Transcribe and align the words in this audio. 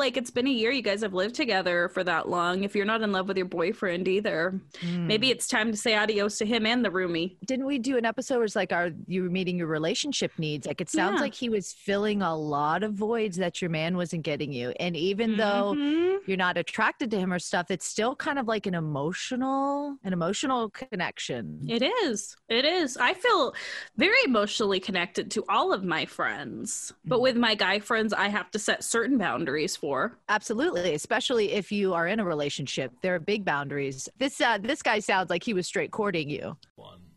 like 0.00 0.16
it's 0.16 0.30
been 0.32 0.48
a 0.48 0.50
year. 0.50 0.72
You 0.72 0.82
guys 0.82 1.02
have 1.02 1.14
lived 1.14 1.36
together 1.36 1.88
for 1.90 2.02
that 2.02 2.28
long. 2.28 2.64
If 2.64 2.74
you're 2.74 2.84
not 2.84 3.02
in 3.02 3.12
love 3.12 3.28
with 3.28 3.36
your 3.36 3.46
boyfriend 3.46 4.08
either, 4.08 4.60
maybe 4.82 5.30
it's 5.30 5.46
time 5.46 5.70
to 5.70 5.76
say 5.76 5.94
adios 5.94 6.38
to 6.38 6.44
him 6.46 6.66
and 6.66 6.84
the 6.84 6.90
roomie. 6.90 7.36
Didn't 7.46 7.66
we 7.66 7.78
do 7.78 7.96
an 7.96 8.04
episode 8.04 8.36
where 8.36 8.44
it's 8.44 8.56
like, 8.56 8.72
are 8.72 8.90
you 9.06 9.30
meeting 9.30 9.58
your 9.58 9.68
relationship 9.68 10.32
needs? 10.38 10.66
Like, 10.66 10.80
it 10.80 10.90
sounds 10.90 11.16
Yeah. 11.18 11.20
like 11.20 11.34
he 11.34 11.48
was 11.48 11.72
filling 11.72 12.22
a 12.22 12.34
lot 12.36 12.82
of 12.82 12.94
voids 12.94 13.36
that 13.36 13.60
your 13.62 13.70
man 13.70 13.96
wasn't 13.96 14.24
getting 14.24 14.52
you. 14.52 14.70
And 14.80 14.96
even 14.96 15.36
though 15.36 15.74
Mhm. 15.76 16.18
you're 16.26 16.36
not 16.36 16.56
attracted 16.56 17.10
to 17.12 17.18
him 17.18 17.32
or 17.32 17.38
stuff, 17.38 17.70
it's 17.70 17.86
still 17.86 18.16
kind 18.16 18.38
of 18.38 18.48
like 18.48 18.66
an 18.66 18.74
emotional, 18.74 19.96
an 20.02 20.12
emotional 20.12 20.70
connection. 20.70 21.60
It 21.68 21.82
is. 22.04 22.36
It 22.48 22.64
is. 22.64 22.96
I 22.96 23.14
feel 23.14 23.54
very 23.96 24.16
emotionally 24.24 24.80
connected 24.80 25.30
to 25.32 25.44
all 25.48 25.72
of 25.72 25.84
my 25.84 26.06
friends. 26.06 26.92
But 27.04 27.20
with 27.20 27.36
my 27.36 27.54
guy 27.54 27.78
friends, 27.80 28.12
I 28.12 28.28
have 28.28 28.50
to 28.52 28.58
set 28.58 28.82
certain 28.82 29.18
boundaries 29.18 29.76
for. 29.76 29.89
Absolutely, 30.28 30.94
especially 30.94 31.52
if 31.52 31.72
you 31.72 31.92
are 31.94 32.06
in 32.06 32.20
a 32.20 32.24
relationship, 32.24 32.92
there 33.02 33.14
are 33.14 33.18
big 33.18 33.44
boundaries. 33.44 34.08
This 34.18 34.40
uh, 34.40 34.58
this 34.58 34.82
guy 34.82 35.00
sounds 35.00 35.30
like 35.30 35.42
he 35.42 35.54
was 35.54 35.66
straight 35.66 35.90
courting 35.90 36.30
you. 36.30 36.56
One, 36.76 36.98
two, 36.98 36.98
three, 36.98 37.09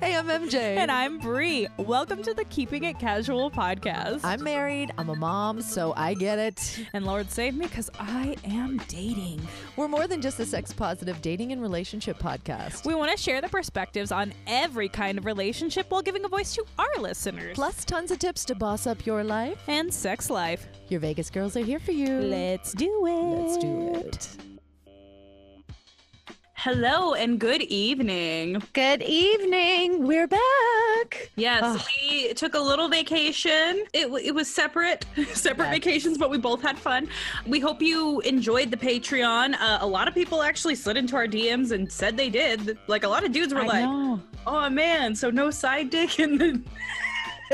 Hey, 0.00 0.14
I'm 0.16 0.28
MJ. 0.28 0.54
And 0.54 0.90
I'm 0.90 1.18
Bree. 1.18 1.66
Welcome 1.76 2.22
to 2.22 2.32
the 2.32 2.44
Keeping 2.44 2.84
It 2.84 2.98
Casual 2.98 3.50
podcast. 3.50 4.20
I'm 4.22 4.42
married. 4.42 4.92
I'm 4.96 5.10
a 5.10 5.16
mom, 5.16 5.60
so 5.60 5.92
I 5.96 6.14
get 6.14 6.38
it. 6.38 6.86
and 6.94 7.04
Lord 7.04 7.30
save 7.30 7.54
me 7.54 7.66
because 7.66 7.90
I 7.98 8.36
am 8.44 8.80
dating. 8.88 9.40
We're 9.76 9.88
more 9.88 10.06
than 10.06 10.22
just 10.22 10.38
a 10.40 10.46
sex 10.46 10.72
positive 10.72 11.20
dating 11.20 11.52
and 11.52 11.60
relationship 11.60 12.18
podcast. 12.18 12.86
We 12.86 12.94
want 12.94 13.10
to 13.10 13.16
share 13.22 13.40
the 13.40 13.48
perspectives 13.48 14.12
on 14.12 14.32
every 14.46 14.88
kind 14.88 15.18
of 15.18 15.24
relationship 15.26 15.90
while 15.90 16.02
giving 16.02 16.24
a 16.24 16.28
voice 16.28 16.54
to 16.54 16.64
our 16.78 16.94
listeners. 16.98 17.54
Plus, 17.54 17.84
tons 17.84 18.10
of 18.10 18.18
tips 18.18 18.44
to 18.46 18.54
boss 18.54 18.86
up 18.86 19.04
your 19.04 19.24
life. 19.24 19.58
and 19.68 19.92
sex 19.92 20.30
life. 20.30 20.66
Your 20.88 21.00
Vegas 21.00 21.28
girls 21.30 21.56
are 21.56 21.64
here 21.64 21.80
for 21.80 21.92
you. 21.92 22.08
Let's 22.20 22.72
do 22.72 23.06
it. 23.06 23.10
Let's 23.12 23.56
do 23.58 23.94
it. 23.94 24.49
Hello 26.62 27.14
and 27.14 27.38
good 27.40 27.62
evening. 27.62 28.62
Good 28.74 29.02
evening. 29.02 30.06
We're 30.06 30.26
back. 30.26 31.30
Yes, 31.36 31.62
Ugh. 31.64 31.80
we 32.02 32.34
took 32.34 32.52
a 32.54 32.58
little 32.60 32.86
vacation. 32.86 33.84
It, 33.94 34.08
it 34.22 34.34
was 34.34 34.52
separate, 34.54 35.06
separate 35.32 35.66
Yeah. 35.66 35.70
vacations, 35.70 36.18
but 36.18 36.28
we 36.28 36.36
both 36.36 36.60
had 36.60 36.78
fun. 36.78 37.08
We 37.46 37.60
hope 37.60 37.80
you 37.80 38.20
enjoyed 38.20 38.70
the 38.70 38.76
Patreon. 38.76 39.54
Uh, 39.58 39.78
a 39.80 39.86
lot 39.86 40.06
of 40.06 40.12
people 40.12 40.42
actually 40.42 40.74
slid 40.74 40.98
into 40.98 41.16
our 41.16 41.26
DMs 41.26 41.70
and 41.72 41.90
said 41.90 42.18
they 42.18 42.28
did. 42.28 42.76
Like 42.88 43.04
a 43.04 43.08
lot 43.08 43.24
of 43.24 43.32
dudes 43.32 43.54
were 43.54 43.62
I 43.62 43.66
like, 43.66 43.84
know. 43.84 44.20
"Oh 44.46 44.68
man, 44.68 45.14
so 45.14 45.30
no 45.30 45.50
side 45.50 45.88
dick 45.88 46.18
in 46.20 46.36
the 46.36 46.60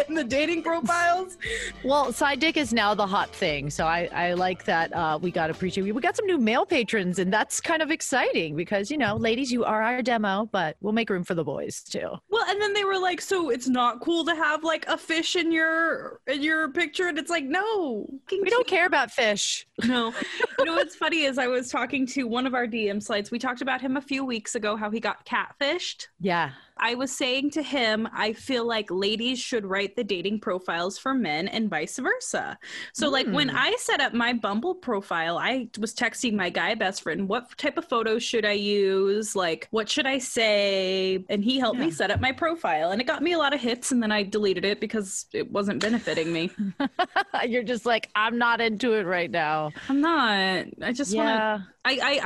in 0.09 0.15
the 0.15 0.25
dating 0.25 0.63
profiles." 0.63 1.39
Well, 1.85 2.13
side 2.13 2.41
dick 2.41 2.57
is 2.57 2.73
now 2.73 2.95
the 2.95 3.07
hot 3.07 3.31
thing, 3.31 3.71
so 3.71 3.87
I, 3.87 4.09
I 4.13 4.35
like 4.35 4.65
that. 4.65 4.93
Uh, 4.95 5.19
we 5.21 5.31
got 5.31 5.49
to 5.49 5.53
appreciate. 5.53 5.91
We 5.93 6.01
got 6.01 6.17
some 6.17 6.27
new 6.27 6.39
male 6.39 6.67
patrons, 6.67 7.19
and 7.19 7.33
that's 7.33 7.61
kind 7.61 7.83
of 7.83 7.91
exciting 7.91 8.57
because 8.57 8.91
you 8.91 8.99
know, 8.99 9.17
ladies, 9.17 9.51
you 9.53 9.65
are 9.65 9.83
our 9.83 10.03
demo, 10.03 10.49
but 10.53 10.77
we'll 10.81 10.93
make 10.93 11.11
room 11.11 11.25
for 11.25 11.35
the 11.35 11.45
boys 11.45 11.83
too. 11.83 12.11
Well, 12.31 12.45
and 12.49 12.61
then 12.61 12.73
they 12.75 12.85
were 12.85 12.99
like, 12.99 13.21
"So 13.21 13.51
it's 13.51 13.69
not 13.69 14.01
cool 14.01 14.25
to 14.25 14.35
have 14.35 14.65
like 14.65 14.87
a 14.89 14.97
fish 14.97 15.37
in 15.37 15.53
your 15.53 16.21
in 16.27 16.43
your 16.43 16.69
picture," 16.71 17.09
and 17.09 17.19
it's 17.19 17.31
like, 17.31 17.45
"No, 17.45 18.07
We 18.31 18.51
don't 18.51 18.67
care 18.67 18.87
about 18.87 19.11
fish. 19.11 19.67
No. 19.87 20.13
you 20.59 20.65
know 20.65 20.75
what's 20.75 20.97
funny 21.05 21.23
is 21.25 21.39
I 21.39 21.47
was 21.47 21.69
talking 21.71 22.07
to 22.09 22.25
one 22.25 22.47
of 22.47 22.55
our 22.55 22.67
DM 22.67 23.03
slides. 23.03 23.31
We 23.31 23.39
talked 23.39 23.61
about 23.61 23.81
him 23.81 23.97
a 23.97 24.01
few 24.01 24.25
weeks 24.25 24.55
ago, 24.55 24.75
how 24.77 24.91
he 24.91 25.01
got 25.01 25.25
catfished. 25.27 26.09
Yeah, 26.19 26.53
I 26.79 26.95
was 26.95 27.11
saying 27.11 27.51
to 27.53 27.63
him, 27.63 28.09
I 28.13 28.33
feel 28.33 28.67
like 28.67 28.91
ladies 28.91 29.39
should 29.39 29.65
write 29.65 29.97
the 29.97 30.05
dating 30.05 30.41
profiles 30.41 30.99
for 30.99 31.15
men 31.15 31.49
and 31.49 31.71
vice 31.71 31.99
versa. 31.99 32.59
So, 32.93 33.09
like, 33.11 33.29
when 33.31 33.49
Hmm. 33.49 33.57
I 33.57 33.75
set 33.79 34.01
up 34.01 34.13
my 34.15 34.33
Bumble 34.33 34.75
profile, 34.75 35.39
I 35.39 35.69
was 35.79 35.95
texting 35.95 36.35
my 36.35 36.51
guy 36.51 36.75
best 36.75 37.03
friend, 37.03 37.29
what 37.29 37.57
type 37.59 37.79
of 37.79 37.87
photos 37.89 38.23
should 38.23 38.45
I 38.45 38.53
use? 38.53 39.35
Like, 39.35 39.69
what 39.71 39.89
should 39.89 40.07
I 40.07 40.19
say? 40.19 41.25
And 41.29 41.43
he 41.43 41.59
helped 41.59 41.81
me 41.81 41.91
set 41.91 42.11
up 42.11 42.21
my 42.21 42.33
profile. 42.33 42.91
And 42.91 43.01
it 43.01 43.05
got 43.07 43.23
me 43.23 43.33
a 43.33 43.39
lot 43.39 43.55
of 43.55 43.61
hits, 43.61 43.93
and 43.93 44.03
then 44.03 44.13
I 44.13 44.23
deleted 44.23 44.65
it 44.65 44.81
because 44.81 45.27
it 45.33 45.51
wasn't 45.51 45.81
benefiting 45.81 46.33
me. 46.33 46.53
you're 47.47 47.63
just 47.63 47.87
like 47.87 48.11
I'm 48.15 48.39
not 48.39 48.61
into 48.61 48.95
it 48.95 49.05
right 49.05 49.31
now. 49.31 49.73
I'm 49.89 50.01
not. 50.01 50.67
I 50.83 50.93
just 50.93 51.17
want 51.17 51.29
to. 51.29 51.45
yeah, 51.45 51.59
I, 51.85 51.99
I 52.03 52.21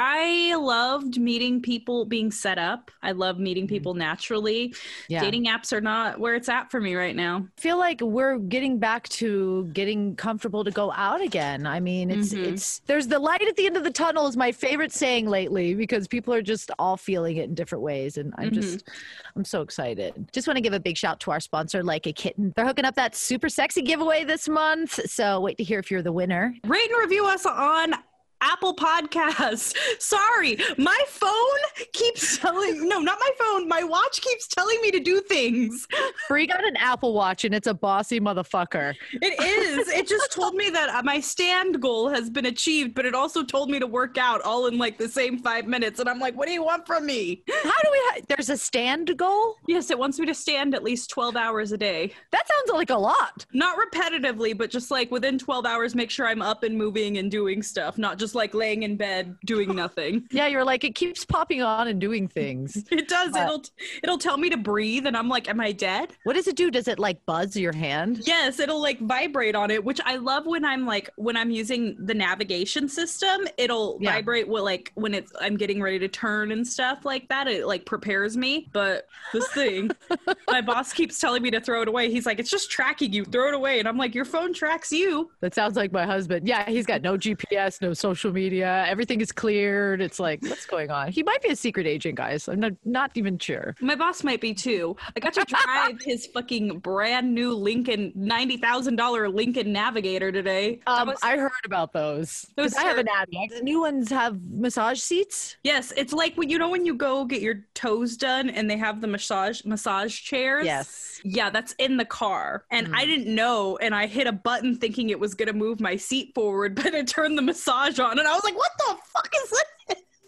I 0.52 0.56
loved 0.56 1.18
meeting 1.20 1.60
people 1.60 2.04
being 2.06 2.30
set 2.30 2.58
up. 2.58 2.90
I 3.02 3.12
love 3.12 3.38
meeting 3.38 3.66
people 3.68 3.94
naturally. 3.94 4.39
Mm-hmm. 4.40 5.12
yeah. 5.12 5.20
Dating 5.20 5.46
apps 5.46 5.72
are 5.72 5.80
not 5.80 6.18
where 6.18 6.34
it's 6.34 6.48
at 6.48 6.70
for 6.70 6.80
me 6.80 6.94
right 6.94 7.14
now. 7.14 7.46
I 7.56 7.60
feel 7.60 7.78
like 7.78 8.00
we're 8.00 8.38
getting 8.38 8.78
back 8.78 9.08
to 9.10 9.68
getting 9.72 10.16
comfortable 10.16 10.64
to 10.64 10.70
go 10.70 10.92
out 10.92 11.20
again. 11.20 11.66
I 11.66 11.80
mean, 11.80 12.10
it's 12.10 12.32
Mhm. 12.34 12.46
it's 12.52 12.80
there's 12.86 13.06
the 13.06 13.18
light 13.18 13.42
at 13.42 13.56
the 13.56 13.66
end 13.66 13.76
of 13.76 13.84
the 13.84 13.90
tunnel 13.90 14.26
is 14.26 14.36
my 14.36 14.52
favorite 14.52 14.92
saying 14.92 15.28
lately 15.28 15.74
because 15.74 16.08
people 16.08 16.32
are 16.34 16.42
just 16.42 16.70
all 16.78 16.96
feeling 16.96 17.36
it 17.36 17.44
in 17.44 17.54
different 17.54 17.82
ways 17.82 18.16
and 18.16 18.32
I'm 18.38 18.52
just 18.52 18.88
I'm 19.36 19.44
so 19.44 19.62
excited. 19.62 20.28
Just 20.32 20.46
want 20.46 20.56
to 20.56 20.62
give 20.62 20.72
a 20.72 20.80
big 20.80 20.96
shout 20.96 21.20
to 21.20 21.30
our 21.30 21.40
sponsor 21.40 21.82
Like 21.82 22.06
a 22.06 22.12
Kitten. 22.12 22.52
They're 22.56 22.66
hooking 22.66 22.84
up 22.84 22.94
that 22.96 23.14
super 23.14 23.48
sexy 23.48 23.82
giveaway 23.82 24.24
this 24.24 24.48
month. 24.48 24.98
So 25.10 25.40
wait 25.40 25.56
to 25.58 25.64
hear 25.64 25.78
if 25.78 25.90
you're 25.90 26.02
the 26.02 26.12
winner. 26.12 26.54
Rate 26.66 26.90
and 26.90 27.00
review 27.00 27.26
us 27.26 27.46
on 27.46 27.94
Apple 28.40 28.74
Podcasts. 28.74 29.74
Sorry, 29.98 30.58
my 30.78 30.98
phone 31.08 31.86
keeps 31.92 32.38
telling 32.38 32.88
no, 32.88 33.00
not 33.00 33.18
my 33.20 33.30
phone. 33.38 33.68
My 33.68 33.82
watch 33.82 34.20
keeps 34.20 34.46
telling 34.46 34.80
me 34.82 34.90
to 34.90 35.00
do 35.00 35.20
things. 35.20 35.86
Bree 36.28 36.46
got 36.46 36.64
an 36.64 36.76
Apple 36.76 37.14
Watch 37.14 37.44
and 37.44 37.54
it's 37.54 37.66
a 37.66 37.74
bossy 37.74 38.20
motherfucker. 38.20 38.94
It 39.12 39.40
is. 39.40 39.88
It 39.88 40.08
just 40.08 40.32
told 40.40 40.54
me 40.54 40.70
that 40.70 40.88
uh, 40.90 41.02
my 41.02 41.20
stand 41.20 41.80
goal 41.80 42.08
has 42.08 42.30
been 42.30 42.46
achieved, 42.46 42.94
but 42.94 43.04
it 43.06 43.14
also 43.14 43.42
told 43.44 43.70
me 43.70 43.78
to 43.78 43.86
work 43.86 44.18
out 44.18 44.40
all 44.42 44.66
in 44.66 44.78
like 44.78 44.98
the 44.98 45.08
same 45.08 45.38
five 45.38 45.66
minutes. 45.66 46.00
And 46.00 46.08
I'm 46.08 46.18
like, 46.18 46.36
what 46.36 46.46
do 46.46 46.52
you 46.52 46.62
want 46.64 46.86
from 46.86 47.06
me? 47.06 47.42
How 47.48 47.54
do 47.82 47.88
we 47.90 47.98
ha- 48.04 48.20
there's 48.28 48.50
a 48.50 48.56
stand 48.56 49.16
goal? 49.16 49.56
Yes, 49.66 49.90
it 49.90 49.98
wants 49.98 50.18
me 50.18 50.26
to 50.26 50.34
stand 50.34 50.74
at 50.74 50.82
least 50.82 51.10
12 51.10 51.36
hours 51.36 51.72
a 51.72 51.78
day. 51.78 52.12
That 52.32 52.46
sounds 52.48 52.70
like 52.76 52.90
a 52.90 52.96
lot. 52.96 53.44
not 53.52 53.76
repetitively, 53.78 54.56
but 54.56 54.70
just 54.70 54.90
like 54.90 55.10
within 55.10 55.38
12 55.38 55.66
hours, 55.66 55.94
make 55.94 56.10
sure 56.10 56.26
I'm 56.26 56.42
up 56.42 56.62
and 56.62 56.76
moving 56.76 57.18
and 57.18 57.30
doing 57.30 57.62
stuff, 57.62 57.98
not 57.98 58.18
just 58.18 58.29
like 58.34 58.54
laying 58.54 58.82
in 58.82 58.96
bed 58.96 59.36
doing 59.44 59.74
nothing. 59.74 60.26
Yeah, 60.32 60.46
you're 60.46 60.64
like 60.64 60.84
it 60.84 60.94
keeps 60.94 61.24
popping 61.24 61.62
on 61.62 61.88
and 61.88 62.00
doing 62.00 62.28
things. 62.28 62.84
It 62.90 63.08
does. 63.08 63.34
Uh, 63.34 63.40
It'll 63.44 63.62
it'll 64.02 64.18
tell 64.18 64.36
me 64.36 64.50
to 64.50 64.56
breathe, 64.56 65.06
and 65.06 65.16
I'm 65.16 65.28
like, 65.28 65.48
am 65.48 65.60
I 65.60 65.72
dead? 65.72 66.12
What 66.24 66.34
does 66.34 66.46
it 66.46 66.56
do? 66.56 66.70
Does 66.70 66.88
it 66.88 66.98
like 66.98 67.24
buzz 67.26 67.56
your 67.56 67.72
hand? 67.72 68.22
Yes, 68.26 68.58
it'll 68.60 68.80
like 68.80 69.00
vibrate 69.00 69.54
on 69.54 69.70
it, 69.70 69.82
which 69.84 70.00
I 70.04 70.16
love 70.16 70.46
when 70.46 70.64
I'm 70.64 70.86
like 70.86 71.10
when 71.16 71.36
I'm 71.36 71.50
using 71.50 71.96
the 71.98 72.14
navigation 72.14 72.88
system. 72.88 73.46
It'll 73.56 73.98
Yeah. 74.00 74.12
vibrate 74.12 74.48
with 74.48 74.62
like 74.62 74.92
when 74.94 75.14
it's 75.14 75.32
I'm 75.40 75.56
getting 75.56 75.80
ready 75.80 75.98
to 76.00 76.08
turn 76.08 76.52
and 76.52 76.66
stuff 76.66 77.04
like 77.04 77.28
that. 77.28 77.48
It 77.48 77.66
like 77.66 77.86
prepares 77.86 78.36
me. 78.36 78.68
But 78.72 79.06
this 79.32 79.46
thing, 79.48 79.90
my 80.48 80.60
boss 80.60 80.92
keeps 80.92 81.18
telling 81.18 81.42
me 81.42 81.50
to 81.52 81.60
throw 81.60 81.82
it 81.82 81.88
away. 81.88 82.10
He's 82.10 82.26
like, 82.26 82.38
it's 82.38 82.50
just 82.50 82.70
tracking 82.70 83.12
you. 83.12 83.24
Throw 83.24 83.48
it 83.48 83.54
away, 83.54 83.78
and 83.78 83.88
I'm 83.88 83.96
like, 83.96 84.14
your 84.14 84.24
phone 84.26 84.52
tracks 84.52 84.92
you. 84.92 85.30
That 85.40 85.54
sounds 85.54 85.76
like 85.76 85.92
my 85.92 86.04
husband. 86.06 86.46
Yeah, 86.46 86.68
he's 86.68 86.86
got 86.86 87.00
no 87.02 87.16
GPS, 87.16 87.80
no 87.80 87.94
social 87.94 88.19
media. 88.28 88.84
Everything 88.88 89.20
is 89.20 89.32
cleared. 89.32 90.00
It's 90.00 90.20
like, 90.20 90.42
what's 90.42 90.66
going 90.66 90.90
on? 90.90 91.10
He 91.12 91.22
might 91.22 91.40
be 91.42 91.48
a 91.48 91.56
secret 91.56 91.86
agent, 91.86 92.16
guys. 92.16 92.48
I'm 92.48 92.60
not, 92.60 92.72
not 92.84 93.10
even 93.14 93.38
sure. 93.38 93.74
My 93.80 93.94
boss 93.94 94.22
might 94.22 94.40
be 94.40 94.52
too. 94.52 94.96
I 95.16 95.20
got 95.20 95.32
to 95.34 95.44
drive 95.44 95.98
his 96.04 96.26
fucking 96.26 96.80
brand 96.80 97.34
new 97.34 97.54
Lincoln 97.54 98.12
ninety 98.14 98.56
thousand 98.58 98.96
dollar 98.96 99.28
Lincoln 99.28 99.72
Navigator 99.72 100.30
today. 100.30 100.80
Um, 100.86 101.08
was- 101.08 101.18
I 101.22 101.36
heard 101.36 101.50
about 101.64 101.92
those. 101.92 102.46
Those 102.56 102.74
I 102.74 102.82
have 102.82 102.98
an 102.98 103.08
Audi. 103.08 103.48
The 103.54 103.62
new 103.62 103.80
ones 103.80 104.10
have 104.10 104.38
massage 104.50 105.00
seats. 105.00 105.56
yes, 105.64 105.92
it's 105.96 106.12
like 106.12 106.36
when 106.36 106.48
you 106.50 106.58
know 106.58 106.68
when 106.68 106.84
you 106.84 106.94
go 106.94 107.24
get 107.24 107.40
your 107.40 107.64
toes 107.74 108.16
done 108.16 108.50
and 108.50 108.68
they 108.68 108.76
have 108.76 109.00
the 109.00 109.06
massage 109.06 109.64
massage 109.64 110.20
chairs. 110.20 110.66
Yes. 110.66 111.20
Yeah, 111.22 111.50
that's 111.50 111.74
in 111.78 111.96
the 111.98 112.04
car. 112.04 112.64
And 112.70 112.94
I 112.94 113.04
didn't 113.04 113.32
know 113.34 113.76
and 113.76 113.94
I 113.94 114.06
hit 114.06 114.26
a 114.26 114.32
button 114.32 114.76
thinking 114.76 115.10
it 115.10 115.20
was 115.20 115.34
gonna 115.34 115.52
move 115.52 115.78
my 115.80 115.96
seat 115.96 116.32
forward, 116.34 116.74
but 116.82 116.94
it 116.94 117.06
turned 117.06 117.36
the 117.36 117.42
massage 117.42 117.98
on 117.98 118.09
and 118.18 118.28
I 118.28 118.34
was 118.34 118.44
like, 118.44 118.56
what 118.56 118.72
the 118.78 118.96
fuck 119.14 119.28
is 119.44 119.50
this? 119.50 119.64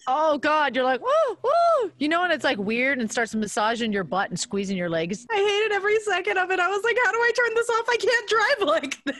Oh 0.09 0.37
God, 0.39 0.75
you're 0.75 0.85
like, 0.85 1.01
whoa, 1.01 1.39
whoa. 1.43 1.91
You 1.99 2.09
know 2.09 2.23
when 2.23 2.33
it's 2.33 2.45
like 2.45 2.59
weird 2.59 2.99
and 2.99 3.11
starts 3.11 3.35
massaging 3.35 3.93
your 3.93 4.05
butt 4.05 4.31
and 4.31 4.39
squeezing 4.39 4.77
your 4.77 4.91
legs. 4.91 5.27
I 5.31 5.37
hated 5.37 5.73
every 5.73 5.99
second 6.01 6.39
of 6.39 6.51
it. 6.51 6.59
I 6.59 6.69
was 6.69 6.83
like, 6.83 6.97
how 7.05 7.13
do 7.13 7.19
I 7.19 7.33
turn 7.37 7.55
this 7.55 7.71
off? 7.71 7.87
I 7.89 7.97
can't 7.97 8.29
drive 8.29 8.69
like 8.69 9.05
this. 9.05 9.17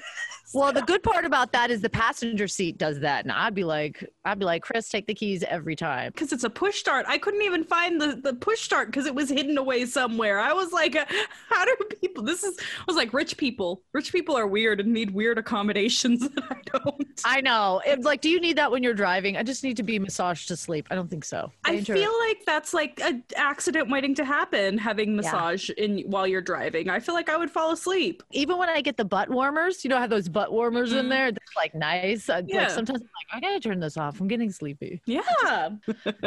Well, 0.55 0.73
the 0.73 0.83
good 0.83 1.03
part 1.03 1.25
about 1.25 1.53
that 1.53 1.71
is 1.71 1.81
the 1.81 1.91
passenger 1.91 2.49
seat 2.49 2.79
does 2.79 3.01
that, 3.01 3.25
and 3.25 3.33
I'd 3.33 3.55
be 3.55 3.65
like, 3.65 4.09
I'd 4.25 4.39
be 4.39 4.45
like, 4.45 4.63
Chris, 4.63 4.89
take 4.89 5.07
the 5.07 5.15
keys 5.15 5.43
every 5.45 5.77
time. 5.77 6.13
because 6.13 6.33
it's 6.33 6.45
a 6.45 6.51
push 6.51 6.79
start. 6.79 7.07
I 7.09 7.19
couldn't 7.19 7.43
even 7.43 7.65
find 7.65 8.01
the, 8.01 8.21
the 8.23 8.35
push 8.35 8.61
start 8.61 8.89
because 8.89 9.07
it 9.07 9.15
was 9.15 9.29
hidden 9.29 9.59
away 9.59 9.87
somewhere. 9.87 10.39
I 10.39 10.53
was 10.53 10.73
like, 10.73 10.95
how 11.49 11.65
do 11.65 11.77
people? 12.01 12.23
This 12.23 12.43
is 12.45 12.59
I 12.59 12.85
was 12.87 12.97
like, 12.97 13.13
rich 13.13 13.37
people. 13.37 13.83
Rich 13.93 14.13
people 14.13 14.37
are 14.37 14.47
weird 14.47 14.81
and 14.81 14.93
need 14.93 15.11
weird 15.11 15.39
accommodations 15.39 16.21
that 16.29 16.45
I 16.51 16.79
don't. 16.79 17.21
I 17.25 17.41
know. 17.41 17.81
It's 17.85 18.05
like, 18.05 18.21
do 18.21 18.29
you 18.29 18.41
need 18.41 18.57
that 18.59 18.71
when 18.71 18.83
you're 18.83 18.95
driving? 18.95 19.37
I 19.37 19.43
just 19.43 19.65
need 19.65 19.77
to 19.79 19.83
be 19.83 19.99
massaged 19.99 20.49
to 20.49 20.57
sleep. 20.57 20.87
I 20.91 20.95
don't 20.95 21.09
think 21.09 21.25
so. 21.25 21.51
I 21.65 21.73
Danger. 21.77 21.95
feel 21.95 22.13
like 22.21 22.45
that's 22.45 22.75
like 22.75 23.01
an 23.01 23.23
accident 23.37 23.91
waiting 23.91 24.15
to 24.17 24.25
happen. 24.25 24.79
Having 24.79 25.17
massage 25.17 25.71
in 25.71 26.01
while 26.07 26.27
you're 26.27 26.41
driving, 26.43 26.89
I 26.91 27.01
feel 27.01 27.15
like 27.15 27.29
I 27.29 27.37
would 27.37 27.51
fall 27.51 27.73
asleep. 27.73 28.23
even 28.33 28.59
when 28.59 28.69
I 28.69 28.81
get 28.81 28.97
the 28.97 29.05
butt 29.05 29.31
warmers, 29.31 29.85
you 29.85 29.91
know, 29.91 29.97
I 29.97 30.01
have 30.01 30.11
those 30.11 30.29
butt 30.29 30.42
warmers 30.51 30.93
in 30.93 31.07
Mhm. 31.07 31.11
there. 31.11 31.31
They're 31.33 31.39
like 31.57 31.75
nice. 31.75 32.31
I- 32.31 32.43
Yeah. 32.47 32.63
Like 32.63 32.71
sometimes 32.71 33.01
I'm 33.03 33.09
like, 33.33 33.37
I 33.37 33.41
gotta 33.41 33.61
turn 33.61 33.79
this 33.81 33.97
off. 33.99 34.19
I'm 34.21 34.29
getting 34.29 34.51
sleepy. 34.51 35.01
Yeah. 35.05 35.21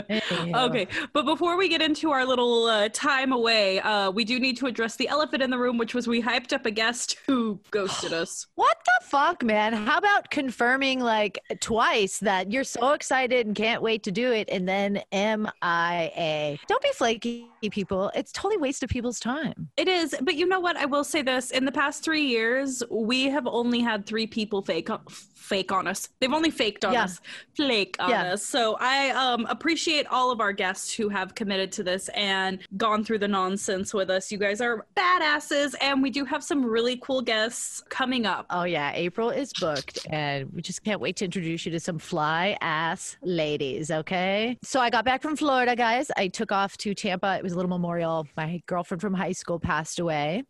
Okay, 0.09 0.87
but 1.13 1.25
before 1.25 1.57
we 1.57 1.67
get 1.69 1.81
into 1.81 2.11
our 2.11 2.25
little 2.25 2.65
uh, 2.65 2.89
time 2.89 3.31
away, 3.31 3.79
uh, 3.79 4.11
we 4.11 4.23
do 4.23 4.39
need 4.39 4.57
to 4.57 4.67
address 4.67 4.95
the 4.95 5.07
elephant 5.07 5.41
in 5.41 5.49
the 5.49 5.57
room, 5.57 5.77
which 5.77 5.93
was 5.95 6.07
we 6.07 6.21
hyped 6.21 6.53
up 6.53 6.65
a 6.65 6.71
guest 6.71 7.17
who 7.25 7.59
ghosted 7.71 8.13
us. 8.21 8.47
What 8.55 8.77
the 8.85 9.05
fuck, 9.07 9.43
man? 9.43 9.73
How 9.73 9.97
about 9.97 10.29
confirming 10.29 10.99
like 10.99 11.39
twice 11.59 12.19
that 12.19 12.51
you're 12.51 12.63
so 12.63 12.91
excited 12.93 13.47
and 13.47 13.55
can't 13.55 13.81
wait 13.81 14.03
to 14.03 14.11
do 14.11 14.31
it, 14.31 14.47
and 14.51 14.67
then 14.67 15.01
MIA? 15.11 16.57
Don't 16.67 16.81
be 16.83 16.91
flaky, 16.93 17.47
people. 17.69 18.11
It's 18.15 18.31
totally 18.31 18.57
waste 18.57 18.83
of 18.83 18.89
people's 18.89 19.19
time. 19.19 19.69
It 19.77 19.87
is, 19.87 20.15
but 20.21 20.35
you 20.35 20.45
know 20.47 20.59
what? 20.59 20.77
I 20.77 20.85
will 20.85 21.03
say 21.03 21.21
this: 21.21 21.51
in 21.51 21.65
the 21.65 21.71
past 21.71 22.03
three 22.03 22.25
years, 22.25 22.83
we 22.89 23.25
have 23.29 23.47
only 23.47 23.81
had 23.81 24.05
three 24.05 24.27
people 24.27 24.61
fake 24.61 24.89
fake 25.35 25.71
on 25.71 25.85
us. 25.87 26.09
They've 26.19 26.33
only 26.33 26.49
faked 26.49 26.83
on 26.83 26.93
Yeah. 26.93 27.03
us, 27.03 27.21
flake 27.55 27.95
on 27.99 28.09
Yeah. 28.09 28.33
us. 28.33 28.43
So 28.43 28.77
I 28.79 29.09
um, 29.11 29.45
appreciate 29.47 30.07
all 30.07 30.31
of 30.31 30.39
our 30.41 30.51
guests 30.51 30.91
who 30.91 31.07
have 31.09 31.35
committed 31.35 31.71
to 31.73 31.83
this 31.83 32.09
and 32.15 32.57
gone 32.77 33.03
through 33.03 33.19
the 33.19 33.27
nonsense 33.27 33.93
with 33.93 34.09
us. 34.09 34.31
You 34.31 34.39
guys 34.39 34.59
are 34.59 34.87
badasses, 34.97 35.75
and 35.81 36.01
we 36.01 36.09
do 36.09 36.25
have 36.25 36.43
some 36.43 36.65
really 36.65 36.97
cool 36.97 37.21
guests 37.21 37.83
coming 37.89 38.25
up. 38.25 38.47
Oh 38.49 38.63
yeah, 38.63 38.91
April 38.95 39.29
is 39.29 39.53
booked, 39.53 40.07
and 40.09 40.51
we 40.51 40.61
just 40.63 40.83
can't 40.83 40.99
wait 40.99 41.15
to 41.17 41.25
introduce 41.25 41.63
you 41.65 41.71
to 41.73 41.79
some 41.79 41.99
fly 41.99 42.57
ass 42.61 43.17
ladies. 43.21 43.91
Okay, 43.91 44.57
so 44.63 44.79
I 44.79 44.89
got 44.89 45.05
back 45.05 45.21
from 45.21 45.35
Florida, 45.35 45.75
guys. 45.75 46.09
I 46.17 46.27
took 46.27 46.51
off 46.51 46.75
to 46.77 46.95
Tampa. 46.95 47.35
It 47.37 47.43
was 47.43 47.54
a 47.55 47.57
little 47.57 47.69
memorial. 47.69 48.27
My 48.37 48.61
girlfriend 48.67 49.01
from 49.01 49.13
high 49.13 49.31
school 49.31 49.59
passed 49.59 49.99
away, 49.99 50.43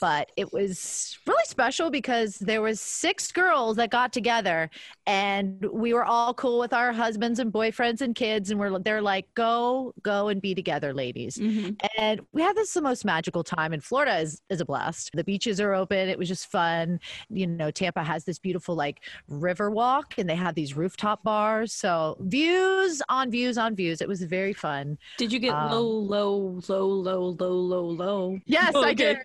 but 0.00 0.30
it 0.36 0.52
was 0.52 1.18
really 1.26 1.42
special 1.46 1.90
because 1.90 2.36
there 2.36 2.62
was 2.62 2.80
six 2.80 3.32
girls 3.32 3.76
that 3.76 3.90
got 3.90 4.12
together, 4.12 4.70
and 5.06 5.64
we 5.72 5.92
were 5.94 6.04
all 6.04 6.34
cool 6.34 6.58
with 6.58 6.72
our 6.72 6.92
husbands 6.92 7.38
and 7.38 7.52
boyfriends 7.52 8.00
and 8.00 8.14
kids, 8.14 8.50
and 8.50 8.60
we're 8.60 8.78
they're 8.78 9.02
like, 9.02 9.26
go, 9.34 9.92
go 10.02 10.28
and 10.28 10.40
be 10.40 10.54
together, 10.54 10.94
ladies. 10.94 11.36
Mhm. 11.36 11.76
And 11.98 12.20
we 12.32 12.42
had 12.42 12.56
this 12.56 12.72
the 12.74 12.82
most 12.82 13.04
magical 13.04 13.42
time 13.42 13.72
in 13.72 13.80
Florida 13.80 14.18
is, 14.18 14.40
is 14.50 14.60
a 14.60 14.64
blast. 14.64 15.10
The 15.14 15.24
beaches 15.24 15.60
are 15.60 15.74
open. 15.74 16.08
It 16.08 16.18
was 16.18 16.28
just 16.28 16.50
fun. 16.50 17.00
You 17.28 17.46
know, 17.46 17.70
Tampa 17.70 18.02
has 18.04 18.24
this 18.24 18.38
beautiful 18.38 18.74
like 18.74 19.00
river 19.28 19.70
walk 19.70 20.14
and 20.18 20.28
they 20.28 20.36
have 20.36 20.54
these 20.54 20.76
rooftop 20.76 21.22
bars. 21.24 21.72
So 21.72 22.16
views 22.20 23.02
on 23.08 23.30
views 23.30 23.58
on 23.58 23.74
views. 23.74 24.00
It 24.00 24.08
was 24.08 24.22
very 24.22 24.52
fun. 24.52 24.98
Did 25.18 25.32
you 25.32 25.38
get 25.38 25.54
Um, 25.54 25.70
low, 25.70 25.86
low, 25.86 26.36
low, 26.68 26.86
low, 26.88 27.36
low, 27.38 27.52
low, 27.54 27.84
low? 27.86 28.40
Yes, 28.46 28.72
Oh, 28.74 28.82
I 28.82 28.90
okay. 28.90 28.94
did. 29.14 29.18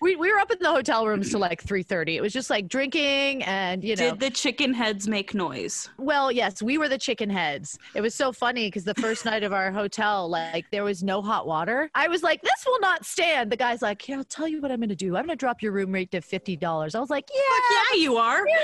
We, 0.00 0.14
we 0.16 0.32
were 0.32 0.38
up 0.38 0.50
in 0.52 0.58
the 0.60 0.70
hotel 0.70 1.06
rooms 1.06 1.30
till 1.30 1.40
like 1.40 1.64
3.30. 1.64 2.14
It 2.14 2.20
was 2.20 2.32
just 2.32 2.48
like 2.50 2.68
drinking 2.68 3.42
and, 3.42 3.82
you 3.82 3.96
know. 3.96 4.10
Did 4.10 4.20
the 4.20 4.30
chicken 4.30 4.72
heads 4.72 5.08
make 5.08 5.34
noise? 5.34 5.88
Well, 5.98 6.30
yes, 6.30 6.62
we 6.62 6.78
were 6.78 6.88
the 6.88 6.98
chicken 6.98 7.28
heads. 7.28 7.76
It 7.94 8.00
was 8.00 8.14
so 8.14 8.30
funny 8.32 8.68
because 8.68 8.84
the 8.84 8.94
first 8.94 9.24
night 9.24 9.42
of 9.42 9.52
our 9.52 9.72
hotel, 9.72 10.28
like 10.28 10.66
there 10.70 10.84
was 10.84 11.02
no 11.02 11.20
hot 11.22 11.46
water. 11.46 11.90
I 11.94 12.06
was 12.08 12.22
like, 12.22 12.40
this 12.42 12.64
will 12.66 12.80
not 12.80 13.04
stand. 13.04 13.50
The 13.50 13.56
guy's 13.56 13.82
like, 13.82 14.06
yeah, 14.08 14.18
I'll 14.18 14.24
tell 14.24 14.46
you 14.46 14.60
what 14.60 14.70
I'm 14.70 14.78
going 14.78 14.90
to 14.90 14.94
do. 14.96 15.16
I'm 15.16 15.26
going 15.26 15.36
to 15.36 15.36
drop 15.36 15.60
your 15.60 15.72
room 15.72 15.90
rate 15.92 16.10
to 16.12 16.20
$50. 16.20 16.94
I 16.94 17.00
was 17.00 17.10
like, 17.10 17.28
yeah. 17.34 17.76
Yeah, 17.94 18.00
you 18.00 18.16
are. 18.16 18.44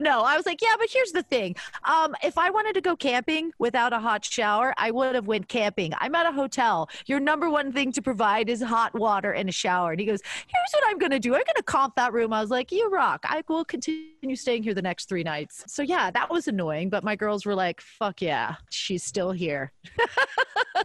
No, 0.00 0.22
I 0.22 0.36
was 0.36 0.46
like, 0.46 0.60
yeah, 0.60 0.74
but 0.76 0.88
here's 0.90 1.12
the 1.12 1.22
thing. 1.22 1.54
Um, 1.84 2.16
if 2.24 2.36
I 2.36 2.50
wanted 2.50 2.72
to 2.74 2.80
go 2.80 2.96
camping 2.96 3.52
without 3.60 3.92
a 3.92 4.00
hot 4.00 4.24
shower, 4.24 4.74
I 4.76 4.90
would 4.90 5.14
have 5.14 5.28
went 5.28 5.46
camping. 5.46 5.92
I'm 5.98 6.12
at 6.16 6.26
a 6.26 6.32
hotel. 6.32 6.88
Your 7.06 7.20
number 7.20 7.41
one 7.50 7.72
thing 7.72 7.92
to 7.92 8.02
provide 8.02 8.48
is 8.48 8.62
hot 8.62 8.94
water 8.94 9.32
and 9.32 9.48
a 9.48 9.52
shower. 9.52 9.92
And 9.92 10.00
he 10.00 10.06
goes, 10.06 10.20
here's 10.24 10.72
what 10.72 10.84
I'm 10.86 10.98
going 10.98 11.10
to 11.12 11.18
do. 11.18 11.34
I'm 11.34 11.40
going 11.40 11.56
to 11.56 11.62
comp 11.62 11.96
that 11.96 12.12
room. 12.12 12.32
I 12.32 12.40
was 12.40 12.50
like, 12.50 12.72
you 12.72 12.88
rock. 12.90 13.24
I 13.28 13.42
will 13.48 13.64
continue 13.64 14.36
staying 14.36 14.62
here 14.62 14.74
the 14.74 14.82
next 14.82 15.08
three 15.08 15.22
nights. 15.22 15.64
So 15.66 15.82
yeah, 15.82 16.10
that 16.10 16.30
was 16.30 16.48
annoying. 16.48 16.90
But 16.90 17.04
my 17.04 17.16
girls 17.16 17.44
were 17.46 17.54
like, 17.54 17.80
fuck 17.80 18.22
yeah, 18.22 18.56
she's 18.70 19.02
still 19.02 19.32
here. 19.32 19.72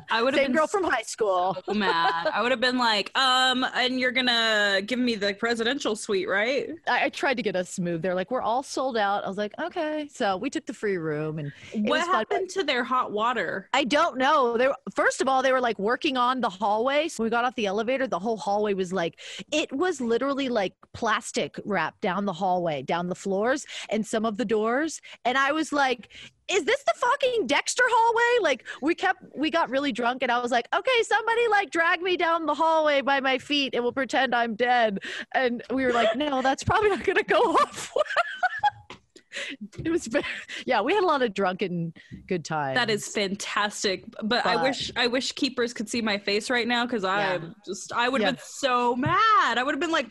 I 0.09 0.21
would 0.21 0.33
have 0.33 0.42
Same 0.42 0.51
been 0.51 0.57
girl 0.57 0.68
from 0.68 0.83
high 0.83 1.01
school. 1.01 1.57
so 1.65 1.74
mad. 1.74 2.27
I 2.33 2.42
would 2.42 2.51
have 2.51 2.62
been 2.62 2.77
like, 2.77 3.18
um, 3.18 3.65
and 3.75 4.00
you're 4.00 4.12
gonna 4.12 4.81
give 4.86 5.00
me 5.00 5.15
the 5.15 5.33
presidential 5.33 5.95
suite, 5.95 6.27
right? 6.27 6.69
I, 6.88 7.06
I 7.06 7.09
tried 7.09 7.36
to 7.38 7.44
get 7.44 7.56
us 7.56 7.80
moved. 7.80 8.04
They're 8.04 8.15
like, 8.15 8.31
we're 8.31 8.42
all 8.42 8.63
sold 8.63 8.98
out. 8.98 9.25
I 9.25 9.27
was 9.27 9.38
like, 9.38 9.54
okay. 9.59 10.07
So 10.12 10.38
we 10.38 10.50
took 10.50 10.65
the 10.65 10.74
free 10.74 10.98
room 10.98 11.39
and 11.39 11.51
what 11.74 12.00
was 12.00 12.01
fun. 12.04 12.15
happened 12.15 12.50
to 12.50 12.63
their 12.63 12.83
hot 12.83 13.12
water? 13.12 13.69
I 13.74 13.83
don't 13.83 14.18
know. 14.18 14.57
They 14.57 14.68
were, 14.68 14.75
first 14.95 15.21
of 15.21 15.27
all, 15.27 15.42
they 15.42 15.51
were 15.51 15.62
like 15.62 15.80
working 15.80 16.18
on 16.18 16.42
the 16.42 16.47
hallway. 16.50 17.08
So 17.08 17.24
we 17.24 17.30
got 17.30 17.46
off 17.46 17.56
the 17.56 17.66
elevator. 17.66 18.08
The 18.08 18.20
whole 18.20 18.38
hallway 18.38 18.74
was 18.74 18.94
like, 18.94 19.20
it 19.52 19.72
was 19.72 20.02
literally 20.02 20.50
like 20.50 20.74
plastic 20.94 21.60
wrapped 21.66 22.02
down 22.02 22.26
the 22.26 22.34
hallway, 22.34 22.82
down 22.82 23.08
the 23.08 23.16
floors, 23.16 23.66
and 23.90 24.06
some 24.06 24.26
of 24.26 24.38
the 24.38 24.46
doors. 24.46 25.02
And 25.26 25.38
I 25.38 25.52
was 25.52 25.72
like, 25.72 26.10
is 26.50 26.64
this 26.64 26.82
the 26.84 26.94
fucking 26.96 27.48
Dexter 27.48 27.84
hallway? 27.86 28.44
Like 28.44 28.66
we 28.82 28.96
kept, 28.96 29.24
we 29.36 29.50
got 29.50 29.70
really 29.70 29.92
drunk, 29.92 30.24
and 30.24 30.32
I 30.32 30.40
was 30.40 30.52
like, 30.52 30.68
okay, 30.74 31.04
somebody 31.04 31.48
like 31.50 31.70
drag 31.72 32.02
me 32.02 32.16
down 32.16 32.46
the 32.46 32.54
hallway 32.54 33.02
by 33.02 33.20
my 33.20 33.38
feet, 33.38 33.74
and 33.76 33.84
we'll 33.84 33.92
pretend 33.92 34.34
I'm 34.34 34.56
dead. 34.56 35.00
And 35.34 35.64
we 35.72 35.86
were 35.86 35.94
like, 35.94 36.16
no, 36.16 36.42
that's 36.42 36.64
probably 36.64 36.90
not 36.90 37.04
gonna 37.04 37.24
go 37.24 37.40
off. 37.54 37.92
it 39.84 39.89
was, 39.89 40.07
yeah, 40.66 40.81
we 40.81 40.94
had 40.94 41.04
a 41.04 41.07
lot 41.07 41.22
of 41.22 41.34
drunken 41.34 41.94
good 42.28 42.45
times. 42.45 42.75
That 42.75 42.89
is 42.89 43.07
fantastic. 43.07 44.06
But, 44.24 44.45
I 44.45 44.62
wish 44.62 44.92
I 44.95 45.07
wish 45.07 45.31
keepers 45.34 45.74
could 45.74 45.89
see 45.89 46.01
my 46.01 46.18
face 46.18 46.50
right 46.50 46.68
now 46.68 46.86
because 46.86 47.04
I 47.04 47.36
Yeah. 47.36 47.39
just 47.66 47.92
I 47.92 48.10
would 48.10 48.22
have 48.22 48.28
Yeah. 48.28 48.31
been 48.34 48.42
so 48.44 48.95
mad. 48.95 49.57
I 49.57 49.63
would 49.63 49.74
have 49.74 49.80
been 49.80 49.92
like, 49.92 50.07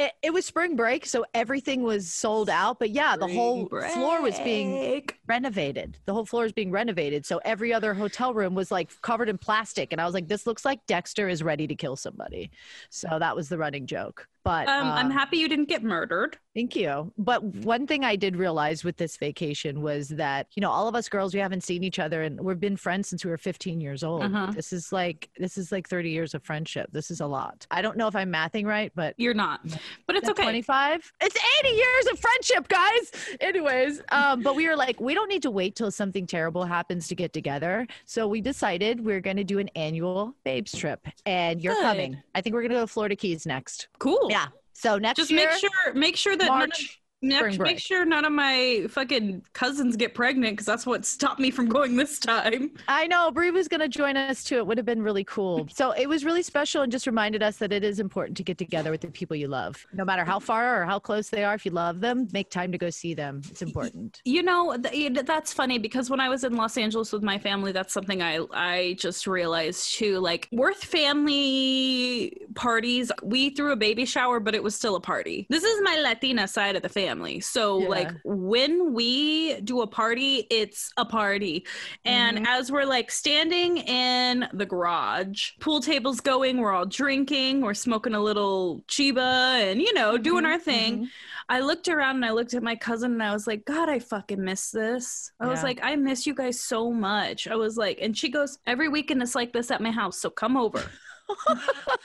It, 0.00 0.12
it 0.22 0.32
was 0.32 0.46
spring 0.46 0.76
break, 0.76 1.06
so 1.06 1.24
everything 1.34 1.82
was 1.82 2.12
sold 2.12 2.48
out. 2.48 2.78
But 2.78 2.90
yeah, 2.90 3.16
the 3.16 3.26
whole 3.26 3.66
Spring 3.66 3.90
floor 3.90 4.22
was 4.22 4.38
being 4.40 5.04
renovated. 5.26 5.98
The 6.06 6.14
whole 6.14 6.24
floor 6.24 6.44
is 6.44 6.52
being 6.52 6.70
renovated. 6.70 7.26
So 7.26 7.40
every 7.44 7.72
other 7.72 7.94
hotel 7.94 8.32
room 8.32 8.54
was 8.54 8.70
like 8.70 8.90
covered 9.02 9.28
in 9.28 9.38
plastic. 9.38 9.90
And 9.92 10.00
I 10.00 10.04
was 10.04 10.14
like, 10.14 10.28
this 10.28 10.46
looks 10.46 10.64
like 10.64 10.86
Dexter 10.86 11.28
is 11.28 11.42
ready 11.42 11.66
to 11.66 11.74
kill 11.74 11.96
somebody. 11.96 12.50
So 12.90 13.18
that 13.18 13.34
was 13.34 13.48
the 13.48 13.58
running 13.58 13.86
joke. 13.86 14.28
But 14.48 14.66
Um, 14.66 14.88
I'm 14.92 15.06
um, 15.06 15.12
happy 15.12 15.36
you 15.36 15.46
didn't 15.46 15.68
get 15.68 15.82
murdered. 15.82 16.38
Thank 16.54 16.74
you. 16.74 17.12
But 17.18 17.44
one 17.44 17.86
thing 17.86 18.02
I 18.02 18.16
did 18.16 18.34
realize 18.34 18.82
with 18.82 18.96
this 18.96 19.18
vacation 19.18 19.82
was 19.82 20.08
that, 20.08 20.46
you 20.56 20.62
know, 20.62 20.70
all 20.70 20.88
of 20.88 20.94
us 20.94 21.06
girls, 21.08 21.34
we 21.34 21.40
haven't 21.40 21.62
seen 21.62 21.84
each 21.84 21.98
other 21.98 22.22
and 22.22 22.40
we've 22.40 22.58
been 22.58 22.76
friends 22.76 23.08
since 23.08 23.24
we 23.24 23.30
were 23.30 23.36
15 23.36 23.78
years 23.80 24.02
old. 24.02 24.22
Uh-huh. 24.22 24.50
This 24.52 24.72
is 24.72 24.90
like, 24.90 25.28
this 25.36 25.58
is 25.58 25.70
like 25.70 25.86
30 25.86 26.10
years 26.10 26.34
of 26.34 26.42
friendship. 26.42 26.88
This 26.92 27.10
is 27.10 27.20
a 27.20 27.26
lot. 27.26 27.66
I 27.70 27.82
don't 27.82 27.96
know 27.98 28.08
if 28.08 28.16
I'm 28.16 28.32
mathing 28.32 28.66
right, 28.66 28.90
but 28.94 29.14
You're 29.18 29.34
not, 29.34 29.60
but 30.06 30.16
it's 30.16 30.26
that 30.26 30.32
okay. 30.32 30.44
25 30.44 31.12
it's 31.20 31.36
80 31.60 31.74
years 31.74 32.06
of 32.12 32.18
friendship 32.18 32.68
guys 32.68 33.36
anyways 33.40 34.00
um 34.12 34.42
but 34.42 34.54
we 34.54 34.68
were 34.68 34.76
like 34.76 35.00
we 35.00 35.14
don't 35.14 35.28
need 35.28 35.42
to 35.42 35.50
wait 35.50 35.74
till 35.76 35.90
something 35.90 36.26
terrible 36.26 36.64
happens 36.64 37.08
to 37.08 37.14
get 37.14 37.32
together 37.32 37.86
so 38.04 38.26
we 38.26 38.40
decided 38.40 39.04
we 39.04 39.12
are 39.12 39.20
going 39.20 39.36
to 39.36 39.44
do 39.44 39.58
an 39.58 39.68
annual 39.76 40.34
babes 40.44 40.72
trip 40.72 41.06
and 41.26 41.60
you're 41.60 41.74
Good. 41.74 41.82
coming 41.82 42.22
i 42.34 42.40
think 42.40 42.54
we're 42.54 42.62
going 42.62 42.70
to 42.70 42.76
go 42.76 42.80
to 42.82 42.86
florida 42.86 43.16
keys 43.16 43.46
next 43.46 43.88
Cool. 43.98 44.28
yeah 44.30 44.37
so 44.78 44.98
next 44.98 45.16
Just 45.16 45.30
year 45.30 45.48
make 45.48 45.58
sure 45.58 45.94
make 45.94 46.16
sure 46.16 46.36
that 46.36 46.48
march 46.48 47.00
spring 47.22 47.58
make 47.58 47.78
sure 47.78 48.04
none 48.04 48.24
of 48.24 48.32
my 48.32 48.86
fucking 48.88 49.42
cousins 49.52 49.96
get 49.96 50.14
pregnant 50.14 50.52
because 50.52 50.66
that's 50.66 50.86
what 50.86 51.04
stopped 51.04 51.40
me 51.40 51.50
from 51.50 51.68
going 51.68 51.96
this 51.96 52.18
time. 52.18 52.70
I 52.86 53.06
know 53.06 53.30
Bree 53.30 53.50
was 53.50 53.68
going 53.68 53.80
to 53.80 53.88
join 53.88 54.16
us 54.16 54.44
too. 54.44 54.56
It 54.58 54.66
would 54.66 54.78
have 54.78 54.86
been 54.86 55.02
really 55.02 55.24
cool. 55.24 55.66
So 55.72 55.92
it 55.92 56.08
was 56.08 56.24
really 56.24 56.42
special 56.42 56.82
and 56.82 56.92
just 56.92 57.06
reminded 57.06 57.42
us 57.42 57.56
that 57.58 57.72
it 57.72 57.82
is 57.82 58.00
important 58.00 58.36
to 58.36 58.42
get 58.42 58.58
together 58.58 58.90
with 58.90 59.00
the 59.00 59.08
people 59.08 59.36
you 59.36 59.48
love. 59.48 59.84
No 59.92 60.04
matter 60.04 60.24
how 60.24 60.38
far 60.38 60.80
or 60.82 60.84
how 60.84 60.98
close 60.98 61.28
they 61.28 61.44
are, 61.44 61.54
if 61.54 61.64
you 61.64 61.72
love 61.72 62.00
them, 62.00 62.28
make 62.32 62.50
time 62.50 62.72
to 62.72 62.78
go 62.78 62.90
see 62.90 63.14
them. 63.14 63.42
It's 63.50 63.62
important. 63.62 64.20
You 64.24 64.42
know, 64.42 64.76
th- 64.76 65.24
that's 65.24 65.52
funny 65.52 65.78
because 65.78 66.10
when 66.10 66.20
I 66.20 66.28
was 66.28 66.44
in 66.44 66.54
Los 66.54 66.76
Angeles 66.76 67.12
with 67.12 67.22
my 67.22 67.38
family, 67.38 67.72
that's 67.72 67.92
something 67.92 68.22
I 68.22 68.40
I 68.52 68.96
just 68.98 69.26
realized 69.26 69.94
too. 69.94 70.18
Like 70.18 70.48
Worth 70.52 70.84
family 70.84 72.46
parties, 72.54 73.10
we 73.22 73.50
threw 73.50 73.72
a 73.72 73.76
baby 73.76 74.04
shower, 74.04 74.40
but 74.40 74.54
it 74.54 74.62
was 74.62 74.74
still 74.74 74.96
a 74.96 75.00
party. 75.00 75.46
This 75.50 75.64
is 75.64 75.80
my 75.82 75.96
Latina 76.00 76.46
side 76.46 76.76
of 76.76 76.82
the 76.82 76.88
family. 76.88 77.07
Family. 77.08 77.40
So 77.40 77.80
Yeah. 77.82 77.88
like 77.88 78.12
when 78.24 78.92
we 78.92 79.60
do 79.62 79.80
a 79.82 79.86
party, 79.86 80.46
it's 80.50 80.92
a 80.96 81.04
party. 81.04 81.64
And 82.04 82.38
Mhm. 82.38 82.46
as 82.46 82.70
we're 82.70 82.84
like 82.84 83.10
standing 83.10 83.78
in 83.78 84.48
the 84.52 84.66
garage, 84.66 85.52
pool 85.60 85.80
table's 85.80 86.20
going, 86.20 86.58
we're 86.58 86.72
all 86.72 86.84
drinking, 86.86 87.62
we're 87.62 87.74
smoking 87.74 88.14
a 88.14 88.20
little 88.20 88.84
chiba 88.88 89.70
and 89.70 89.80
you 89.80 89.92
know, 89.94 90.18
doing 90.18 90.44
Mhm, 90.44 90.48
our 90.52 90.58
thing. 90.58 91.10
I 91.48 91.60
looked 91.60 91.88
around 91.88 92.16
and 92.16 92.24
I 92.26 92.30
looked 92.32 92.52
at 92.54 92.62
my 92.62 92.76
cousin 92.76 93.12
and 93.12 93.22
I 93.22 93.32
was 93.32 93.46
like, 93.46 93.64
God, 93.64 93.88
I 93.88 93.98
fucking 94.00 94.42
miss 94.44 94.70
this. 94.70 95.32
I 95.40 95.46
was 95.46 95.62
like, 95.62 95.80
I 95.82 95.96
miss 95.96 96.26
you 96.26 96.34
guys 96.34 96.60
so 96.60 96.92
much. 96.92 97.48
I 97.48 97.56
was 97.56 97.76
like, 97.78 97.98
and 98.02 98.16
she 98.16 98.28
goes, 98.28 98.58
Every 98.66 98.88
weekend 98.88 99.22
it's 99.22 99.34
like 99.34 99.52
this 99.52 99.70
at 99.70 99.80
my 99.80 99.90
house, 99.90 100.20
so 100.20 100.28
come 100.28 100.56
over. 100.56 100.82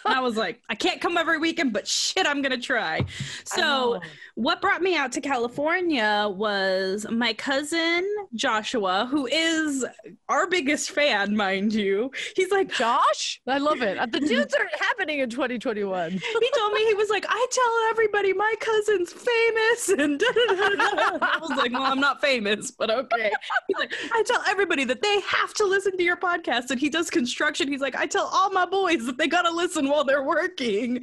I 0.05 0.19
was 0.19 0.35
like, 0.37 0.61
I 0.69 0.75
can't 0.75 1.01
come 1.01 1.17
every 1.17 1.37
weekend, 1.37 1.73
but 1.73 1.87
shit, 1.87 2.25
I'm 2.25 2.41
gonna 2.41 2.59
try. 2.59 3.05
So 3.45 3.99
what 4.35 4.61
brought 4.61 4.81
me 4.81 4.95
out 4.95 5.11
to 5.13 5.21
California 5.21 6.27
was 6.29 7.05
my 7.09 7.33
cousin 7.33 8.09
Joshua, 8.33 9.07
who 9.09 9.27
is 9.27 9.85
our 10.29 10.47
biggest 10.47 10.91
fan, 10.91 11.35
mind 11.35 11.73
you. 11.73 12.11
He's 12.35 12.51
like, 12.51 12.73
Josh, 12.73 13.41
I 13.47 13.57
love 13.59 13.81
it. 13.81 13.99
The 14.11 14.19
dudes 14.19 14.53
are 14.55 14.69
happening 14.79 15.19
in 15.19 15.29
2021. 15.29 16.11
he 16.11 16.19
told 16.57 16.73
me 16.73 16.85
he 16.85 16.93
was 16.93 17.09
like, 17.09 17.25
I 17.29 17.47
tell 17.51 17.89
everybody 17.89 18.33
my 18.33 18.53
cousin's 18.59 19.13
famous, 19.13 19.89
and 19.89 20.21
I 20.25 21.37
was 21.39 21.51
like, 21.51 21.71
well, 21.71 21.83
I'm 21.83 21.99
not 21.99 22.21
famous, 22.21 22.71
but 22.71 22.89
okay. 22.89 23.31
He's 23.67 23.77
like, 23.77 23.93
I 24.13 24.23
tell 24.23 24.41
everybody 24.47 24.83
that 24.85 25.01
they 25.01 25.19
have 25.21 25.53
to 25.55 25.65
listen 25.65 25.97
to 25.97 26.03
your 26.03 26.17
podcast, 26.17 26.71
and 26.71 26.79
he 26.79 26.89
does 26.89 27.09
construction. 27.09 27.67
He's 27.67 27.81
like, 27.81 27.95
I 27.95 28.05
tell 28.05 28.29
all 28.33 28.49
my 28.51 28.65
boys 28.65 29.05
that 29.05 29.12
they 29.17 29.27
gotta 29.27 29.51
listen 29.51 29.87
while 29.89 30.03
they're 30.03 30.23
working. 30.23 31.01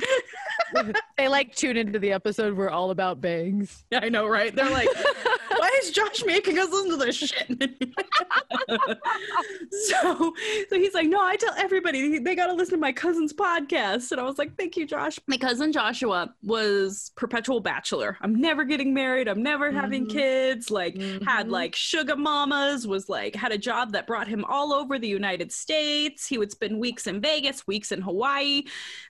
they 1.17 1.29
like 1.29 1.55
tune 1.55 1.76
into 1.76 1.99
the 1.99 2.12
episode. 2.12 2.57
We're 2.57 2.71
all 2.71 2.90
about 2.90 3.21
bangs. 3.21 3.85
I 3.93 4.09
know, 4.09 4.26
right? 4.26 4.55
They're 4.55 4.71
like, 4.71 4.88
is 5.83 5.91
Josh 5.91 6.25
making 6.25 6.59
us 6.59 6.71
listen 6.71 6.91
to 6.91 6.97
this 6.97 7.17
shit? 7.17 7.49
so, 9.71 10.33
so 10.69 10.77
he's 10.77 10.95
like, 10.95 11.09
no, 11.09 11.21
I 11.21 11.37
tell 11.37 11.55
everybody 11.57 12.19
they 12.19 12.35
got 12.35 12.47
to 12.49 12.53
listen 12.55 12.75
to 12.75 12.81
my 12.81 12.93
cousin's 12.93 13.33
podcast. 13.33 14.13
And 14.13 14.21
I 14.21 14.25
was 14.25 14.39
like, 14.39 14.57
thank 14.57 14.77
you, 14.77 14.87
Josh. 14.87 15.19
My 15.27 15.37
cousin 15.37 15.73
Joshua 15.73 16.35
was 16.43 17.13
perpetual 17.17 17.61
bachelor. 17.61 18.17
I'm 18.21 18.35
never 18.41 18.65
getting 18.65 18.93
married. 18.95 19.29
I'm 19.29 19.43
never 19.43 19.71
having 19.71 20.07
Mhm. 20.07 20.11
kids. 20.13 20.71
Like, 20.71 20.97
had 21.01 21.47
Mhm. 21.47 21.51
like 21.51 21.75
sugar 21.77 22.17
mamas, 22.17 22.87
was 22.87 23.09
like, 23.09 23.35
had 23.35 23.53
a 23.53 23.59
job 23.59 23.93
that 23.93 24.07
brought 24.07 24.29
him 24.29 24.45
all 24.45 24.73
over 24.73 24.99
the 24.99 25.09
United 25.09 25.53
States. 25.53 26.27
He 26.27 26.39
would 26.39 26.51
spend 26.51 26.79
weeks 26.79 27.07
in 27.07 27.21
Vegas, 27.21 27.67
weeks 27.67 27.93
in 27.93 28.01
Hawaii. 28.03 28.63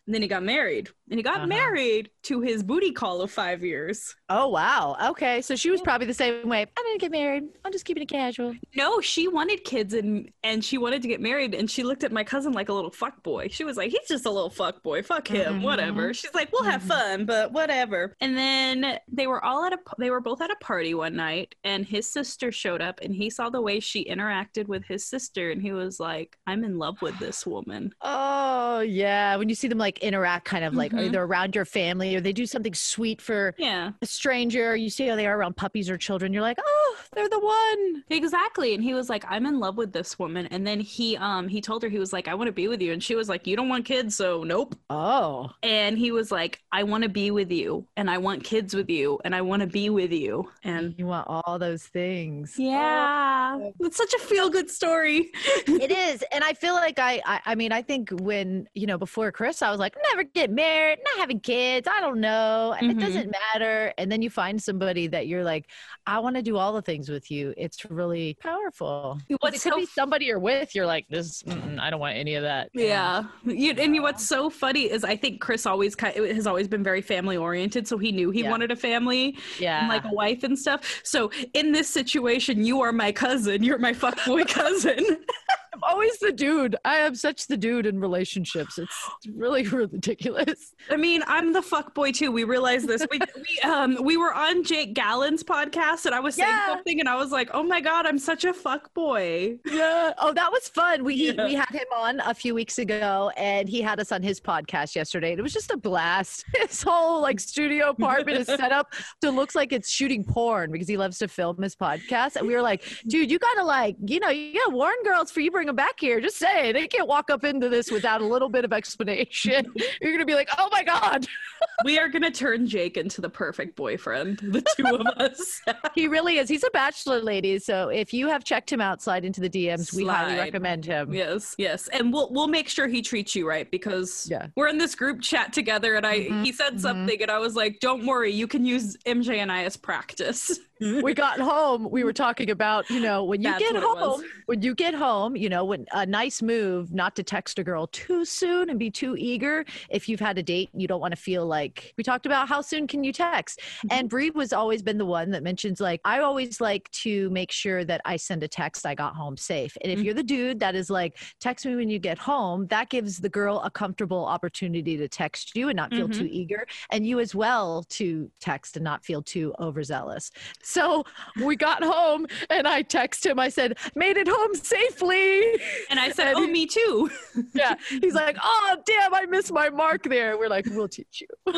And 0.07 0.15
then 0.15 0.23
he 0.23 0.29
got 0.29 0.43
married. 0.43 0.89
And 1.11 1.19
he 1.19 1.23
got 1.23 1.39
Uh-huh. 1.39 1.47
married 1.47 2.11
to 2.25 2.41
his 2.41 2.63
booty 2.63 2.93
call 2.93 3.21
of 3.23 3.31
five 3.31 3.65
years. 3.65 4.15
Oh 4.29 4.49
wow. 4.49 4.97
Okay, 5.11 5.41
so 5.43 5.57
she 5.57 5.71
was 5.71 5.81
probably 5.81 6.07
the 6.07 6.15
same 6.15 6.49
way. 6.49 6.60
I'm 6.77 6.85
gonna 6.85 6.99
get 6.99 7.11
married. 7.13 7.45
I'm 7.65 7.73
just 7.73 7.85
keeping 7.85 8.03
it 8.03 8.09
casual. 8.09 8.55
No, 8.75 9.01
she 9.01 9.29
wanted 9.29 9.65
kids 9.65 9.95
and 9.95 10.31
and 10.43 10.65
she 10.65 10.79
wanted 10.79 11.03
to 11.03 11.09
get 11.09 11.21
married 11.21 11.55
and 11.55 11.71
she 11.71 11.83
looked 11.83 12.05
at 12.05 12.13
my 12.13 12.25
cousin 12.25 12.53
like 12.53 12.69
a 12.69 12.73
little 12.73 12.91
fuck 12.91 13.23
boy. 13.23 13.49
She 13.49 13.65
was 13.65 13.77
like, 13.77 13.91
he's 13.91 14.07
just 14.09 14.27
a 14.27 14.31
little 14.31 14.51
fuck 14.51 14.83
boy. 14.83 15.03
Fuck 15.03 15.29
him. 15.29 15.61
Mhm. 15.61 15.63
Whatever. 15.63 16.13
She's 16.15 16.35
like, 16.35 16.51
we'll 16.53 16.65
have 16.65 16.83
Mhm. 16.83 16.89
fun, 16.89 17.25
but 17.27 17.53
whatever. 17.53 18.15
And 18.21 18.37
then 18.37 18.99
they 19.09 19.27
were 19.27 19.45
all 19.45 19.65
at 19.65 19.73
a 19.73 19.79
they 19.99 20.11
were 20.11 20.21
both 20.21 20.41
at 20.41 20.51
a 20.51 20.57
party 20.57 20.95
one 20.95 21.15
night 21.17 21.55
and 21.65 21.85
his 21.87 22.11
sister 22.11 22.51
showed 22.53 22.81
up 22.83 23.01
and 23.03 23.15
he 23.15 23.31
saw 23.31 23.51
the 23.51 23.61
way 23.61 23.81
she 23.81 24.05
interacted 24.05 24.67
with 24.67 24.85
his 24.85 25.05
sister 25.07 25.51
and 25.51 25.61
he 25.63 25.73
was 25.73 26.01
like, 26.01 26.37
I'm 26.47 26.65
in 26.65 26.79
love 26.79 27.01
with 27.03 27.19
this 27.19 27.47
woman. 27.47 27.93
Oh 28.03 28.81
yeah. 28.81 29.37
When 29.37 29.49
you 29.49 29.55
see 29.55 29.69
them 29.69 29.79
like 29.79 29.99
interact, 29.99 30.45
kind 30.47 30.65
of 30.65 30.75
like 30.75 30.93
Mhm. 30.93 31.07
either 31.07 31.23
around 31.23 31.55
your 31.55 31.65
family 31.65 32.17
or 32.17 32.21
they 32.21 32.33
do 32.33 32.47
something 32.47 32.75
sweet 32.75 33.21
for 33.21 33.55
Yeah. 33.59 33.91
a 34.03 34.07
stranger. 34.07 34.75
You 34.75 34.91
see 34.91 35.07
how 35.07 35.17
they 35.17 35.27
are 35.27 35.37
around 35.37 35.57
puppies 35.57 35.89
or 35.91 35.97
children. 35.99 36.33
You're 36.33 36.43
like, 36.43 36.50
oh, 36.59 36.97
they're 37.13 37.29
the 37.29 37.39
one. 37.39 38.05
Exactly. 38.11 38.75
And 38.75 38.83
he 38.83 38.95
was 38.95 39.09
like, 39.09 39.25
I'm 39.29 39.47
in 39.47 39.59
love 39.61 39.77
with 39.77 39.93
this 39.93 40.19
woman. 40.19 40.47
And 40.47 40.67
then 40.67 40.81
he 40.81 41.17
um 41.17 41.49
he 41.49 41.61
told 41.61 41.83
her 41.83 41.89
he 41.89 41.99
was 41.99 42.13
like, 42.13 42.29
I 42.29 42.35
want 42.35 42.49
to 42.49 42.53
be 42.53 42.69
with 42.69 42.81
you. 42.81 42.93
And 42.93 43.03
she 43.03 43.15
was 43.15 43.29
like, 43.29 43.47
You 43.47 43.57
don't 43.57 43.69
want 43.69 43.85
kids, 43.85 44.17
so 44.17 44.43
nope. 44.45 44.75
Oh. 44.91 45.51
and 45.63 45.99
he 45.99 46.11
was 46.13 46.31
like 46.33 46.61
i 46.73 46.83
want 46.83 47.03
to 47.03 47.09
be 47.09 47.31
with 47.31 47.51
you 47.51 47.87
and 47.97 48.11
i 48.11 48.19
want 48.19 48.45
kids 48.45 48.75
with 48.75 48.89
you 48.91 49.19
and 49.25 49.35
i 49.35 49.41
want 49.41 49.61
to 49.61 49.67
be 49.67 49.91
with 49.91 50.13
you 50.13 50.49
and 50.65 50.95
You 50.99 51.07
want 51.07 51.27
all 51.29 51.59
those 51.59 51.85
things. 51.85 52.55
yeah 52.59 53.59
it's 53.81 53.97
such 53.97 54.15
a 54.15 54.19
feel 54.19 54.49
good 54.51 54.71
story 54.71 55.31
it 55.67 55.91
is 55.91 56.23
and 56.33 56.43
i 56.45 56.53
feel 56.53 56.75
like 56.75 56.99
I, 56.99 57.21
I 57.27 57.41
i 57.47 57.55
mean 57.55 57.73
i 57.73 57.83
think 57.83 58.11
when 58.11 58.69
you 58.75 58.87
know 58.87 58.99
before 58.99 59.33
chris 59.33 59.63
i 59.63 59.71
was 59.71 59.79
like 59.81 59.97
never 60.11 60.23
get 60.25 60.51
married 60.51 60.99
not 61.05 61.19
having 61.19 61.41
kids 61.41 61.89
i 61.91 62.01
don't 62.01 62.21
know 62.21 62.75
and 62.79 62.91
Mhm. 62.91 62.97
it 62.97 63.01
doesn't 63.01 63.31
matter 63.55 63.93
and 63.99 64.11
then 64.11 64.23
you 64.23 64.31
find 64.31 64.63
somebody 64.63 65.07
that 65.09 65.27
you're 65.27 65.45
like 65.45 65.67
i 66.07 66.19
want 66.19 66.37
to 66.37 66.40
do 66.43 66.57
all 66.57 66.73
the 66.73 66.83
things 66.83 67.09
with 67.09 67.31
you 67.31 67.53
it's 67.57 67.89
really 67.91 68.35
powerful. 68.41 69.19
But 69.29 69.39
What's 69.41 69.57
it 69.57 69.63
could 69.63 69.73
so 69.75 69.81
be 69.81 69.87
somebody 69.87 70.27
you're 70.27 70.39
with 70.39 70.75
you're 70.75 70.87
like 70.87 71.07
this 71.09 71.43
i 71.81 71.91
don't 71.91 72.01
want 72.01 72.17
any 72.17 72.35
of 72.35 72.43
that. 72.43 72.71
Yeah. 72.75 73.25
You, 73.45 73.73
and 73.73 73.95
you, 73.95 74.03
what's 74.03 74.27
so 74.27 74.51
funny 74.51 74.91
is 74.91 75.05
i 75.05 75.17
think 75.17 75.41
chris 75.41 75.67
always 75.67 75.95
has 76.01 76.47
always 76.47 76.69
been 76.69 76.83
very 76.85 77.03
family 77.03 77.37
oriented 77.37 77.87
so 77.89 77.99
he 77.99 78.13
knew 78.13 78.31
he 78.31 78.43
Yeah. 78.43 78.51
wanted 78.51 78.71
a 78.71 78.77
family 78.77 79.37
yeah 79.59 79.81
and 79.81 79.89
like 79.89 80.05
a 80.05 80.13
wife 80.13 80.43
and 80.43 80.59
stuff. 80.59 81.01
So 81.05 81.31
in 81.55 81.73
this 81.73 81.89
situation 81.89 82.65
you 82.65 82.81
are 82.81 82.93
my 82.93 83.13
cousin 83.13 83.63
you're 83.63 83.79
my 83.79 83.93
fuckboy 83.93 84.49
cousin 84.61 85.05
i'm 85.73 85.81
always 85.83 86.19
the 86.19 86.33
dude 86.33 86.77
i 86.85 86.97
am 86.97 87.15
such 87.15 87.47
the 87.47 87.57
dude 87.57 87.87
in 87.87 87.99
relationships 88.01 88.79
it's 88.79 88.95
really 89.35 89.67
ridiculous 89.69 90.75
I 90.91 90.97
mean, 90.97 91.23
I'm 91.27 91.53
the 91.53 91.63
fuck 91.63 91.95
boy 91.95 92.11
too. 92.11 92.33
We 92.33 92.45
realized 92.45 92.89
this. 92.89 93.07
We, 93.11 93.21
we 93.37 93.71
um 93.71 93.99
we 94.03 94.17
were 94.17 94.33
on 94.35 94.65
Jake 94.65 94.95
Gallen's 94.95 95.45
podcast, 95.45 96.07
and 96.07 96.15
I 96.15 96.21
was 96.21 96.35
saying 96.35 96.49
Yeah. 96.49 96.67
something, 96.69 96.99
and 97.01 97.09
I 97.09 97.17
was 97.17 97.31
like, 97.31 97.51
"Oh 97.53 97.63
my 97.63 97.81
god, 97.81 98.07
I'm 98.07 98.19
such 98.19 98.45
a 98.45 98.53
fuck 98.53 98.93
boy." 98.95 99.59
Yeah. 99.67 100.13
Oh, 100.19 100.33
that 100.33 100.51
was 100.51 100.69
fun. 100.69 101.05
We 101.05 101.15
Yeah. 101.15 101.45
we 101.45 101.55
had 101.55 101.69
him 101.69 101.87
on 101.95 102.21
a 102.21 102.35
few 102.35 102.55
weeks 102.55 102.79
ago, 102.79 103.31
and 103.37 103.69
he 103.69 103.81
had 103.83 104.01
us 104.01 104.11
on 104.11 104.23
his 104.23 104.41
podcast 104.41 104.97
yesterday. 104.97 105.31
And 105.33 105.39
it 105.39 105.43
was 105.43 105.53
just 105.53 105.71
a 105.71 105.77
blast. 105.77 106.45
His 106.57 106.83
whole 106.83 107.21
like 107.21 107.39
studio 107.41 107.91
apartment 107.91 108.39
is 108.39 108.47
set 108.47 108.73
up 108.73 108.93
to 109.21 109.31
looks 109.31 109.55
like 109.55 109.73
it's 109.73 109.91
shooting 109.91 110.25
porn 110.25 110.73
because 110.73 110.89
he 110.89 110.97
loves 110.97 111.19
to 111.19 111.29
film 111.29 111.61
his 111.63 111.77
podcast. 111.77 112.37
And 112.37 112.47
we 112.47 112.55
were 112.55 112.63
like, 112.63 112.83
dude, 113.07 113.31
you 113.31 113.39
gotta 113.39 113.65
like, 113.65 113.97
you 114.07 114.19
know, 114.19 114.31
you 114.31 114.55
gotta 114.55 114.75
warn 114.75 114.95
girls 115.05 115.31
for 115.31 115.41
you 115.41 115.51
bring 115.61 115.67
them 115.67 115.77
back 115.77 116.01
here. 116.01 116.23
Just 116.23 116.39
say 116.39 116.73
they 116.73 116.89
can't 116.89 117.07
walk 117.07 117.29
up 117.29 117.45
into 117.45 117.69
this 117.69 117.91
without 117.91 118.23
a 118.23 118.25
little 118.25 118.49
bit 118.49 118.65
of 118.65 118.73
explanation. 118.73 119.67
You're 120.01 120.13
gonna 120.13 120.25
be 120.25 120.35
like, 120.35 120.49
oh 120.57 120.71
my 120.73 120.83
god, 120.83 121.27
we 121.85 121.99
are 121.99 122.09
gonna 122.09 122.31
turn 122.31 122.67
Jake 122.67 122.97
into 122.97 123.21
the 123.21 123.29
perfect 123.29 123.77
boyfriend. 123.77 124.39
The 124.39 124.63
two 124.77 124.87
of 124.87 125.07
us. 125.19 125.61
he 125.95 126.09
really 126.09 126.39
is. 126.39 126.49
He's 126.49 126.65
a 126.65 126.71
bachelor, 126.71 127.21
ladies. 127.21 127.67
So 127.67 127.91
if 127.91 128.15
you 128.15 128.27
have 128.29 128.43
checked 128.43 128.73
him 128.73 128.81
out, 128.81 129.03
slide 129.03 129.27
into 129.27 129.43
the 129.43 129.51
DMs. 129.51 129.93
We 129.95 130.07
highly 130.07 130.37
recommend 130.39 130.87
him. 130.87 131.13
yes, 131.13 131.55
yes, 131.59 131.89
and 131.89 132.11
we'll 132.11 132.33
we'll 132.33 132.49
make 132.49 132.71
sure 132.71 132.89
he 132.89 133.03
treats 133.03 133.35
you 133.35 133.47
right 133.47 133.71
because 133.71 134.27
Yeah. 134.31 134.47
we're 134.57 134.69
in 134.69 134.79
this 134.79 134.95
group 134.95 135.21
chat 135.21 135.53
together, 135.53 135.97
and 135.97 136.07
I 136.07 136.21
Mhm, 136.21 136.43
he 136.47 136.53
said 136.53 136.77
mhm. 136.77 136.81
something, 136.81 137.21
and 137.21 137.31
I 137.31 137.39
was 137.39 137.55
like, 137.55 137.81
"Don't 137.81 138.07
worry, 138.07 138.33
you 138.33 138.47
can 138.47 138.65
use 138.65 138.97
MJ 139.05 139.41
and 139.41 139.53
I 139.53 139.65
as 139.65 139.77
practice." 139.77 140.59
We 140.81 141.15
got 141.15 141.39
home 141.41 141.89
we 141.91 142.05
were 142.05 142.13
talking 142.13 142.51
about 142.51 142.91
you 142.91 143.01
know 143.01 143.25
when 143.25 143.41
you 143.43 143.51
That's 143.51 143.63
get 143.63 143.75
what 143.75 143.83
it 143.83 143.91
was. 143.91 144.21
home 144.21 144.25
when 144.47 144.63
you 144.63 144.75
get 144.75 144.95
home 144.95 145.37
you 145.37 145.49
know 145.49 145.65
when 145.65 145.87
a 145.93 146.07
nice 146.07 146.43
move 146.43 146.93
not 146.95 147.15
to 147.17 147.23
text 147.23 147.59
a 147.59 147.65
girl 147.65 147.87
too 147.89 148.25
soon 148.25 148.71
and 148.71 148.79
be 148.79 148.91
too 148.91 149.15
eager 149.17 149.65
if 149.91 150.09
you've 150.09 150.21
had 150.21 150.39
a 150.39 150.43
date 150.43 150.71
you 150.75 150.89
don't 150.89 151.01
want 151.01 151.15
to 151.15 151.21
feel 151.21 151.47
like 151.47 151.93
we 151.99 152.05
talked 152.05 152.27
about 152.27 152.49
how 152.49 152.61
soon 152.61 152.87
can 152.87 153.05
you 153.05 153.13
text 153.13 153.61
and 153.91 154.09
Bree 154.09 154.31
was 154.31 154.53
always 154.53 154.83
been 154.83 154.99
the 154.99 155.05
one 155.07 155.31
that 155.31 155.43
mentions 155.43 155.81
like 155.81 156.01
I 156.05 156.21
always 156.21 156.61
like 156.61 156.91
to 156.93 157.29
make 157.31 157.53
sure 157.53 157.85
that 157.85 158.01
I 158.05 158.17
send 158.17 158.43
a 158.43 158.49
text 158.49 158.87
I 158.87 158.95
got 158.95 159.15
home 159.15 159.37
safe 159.37 159.77
and 159.83 159.93
if 159.93 159.99
Mhm. 160.01 160.05
you're 160.05 160.15
the 160.15 160.23
dude 160.23 160.61
that 160.61 160.75
is 160.75 160.89
like 160.91 161.19
text 161.41 161.67
me 161.67 161.77
when 161.77 161.89
you 161.91 161.99
get 161.99 162.19
home 162.19 162.67
that 162.69 162.89
gives 162.91 163.19
the 163.19 163.29
girl 163.29 163.61
a 163.61 163.71
comfortable 163.71 164.25
opportunity 164.25 164.97
to 164.97 165.09
text 165.09 165.55
you 165.57 165.69
and 165.69 165.77
not 165.77 165.93
feel 165.95 166.09
Mhm. 166.09 166.15
too 166.19 166.29
eager 166.31 166.67
and 166.91 167.07
you 167.07 167.21
as 167.21 167.35
well 167.35 167.85
to 167.91 168.31
text 168.41 168.77
and 168.77 168.85
not 168.85 169.05
feel 169.05 169.23
too 169.23 169.55
overzealous 169.61 170.31
so 170.71 171.05
we 171.45 171.57
got 171.57 171.83
home 171.83 172.27
and 172.49 172.67
I 172.69 172.83
text 172.83 173.27
him. 173.27 173.39
I 173.39 173.49
said, 173.49 173.79
made 173.95 174.17
it 174.17 174.29
home 174.29 174.55
safely. 174.55 175.53
and 175.91 175.99
I 176.01 176.11
said, 176.11 176.29
And 176.29 176.37
"Oh, 176.39 176.47
he- 176.47 176.53
me 176.53 176.67
too." 176.67 177.11
Yeah. 177.55 177.75
He's 177.89 178.15
like, 178.15 178.37
oh, 178.43 178.77
damn, 178.87 179.13
I 179.15 179.27
missed 179.27 179.53
my 179.53 179.71
mark 179.71 180.05
there. 180.05 180.39
We're 180.39 180.49
like, 180.49 180.67
we'll 180.71 180.89
teach 180.89 181.23
you. 181.23 181.53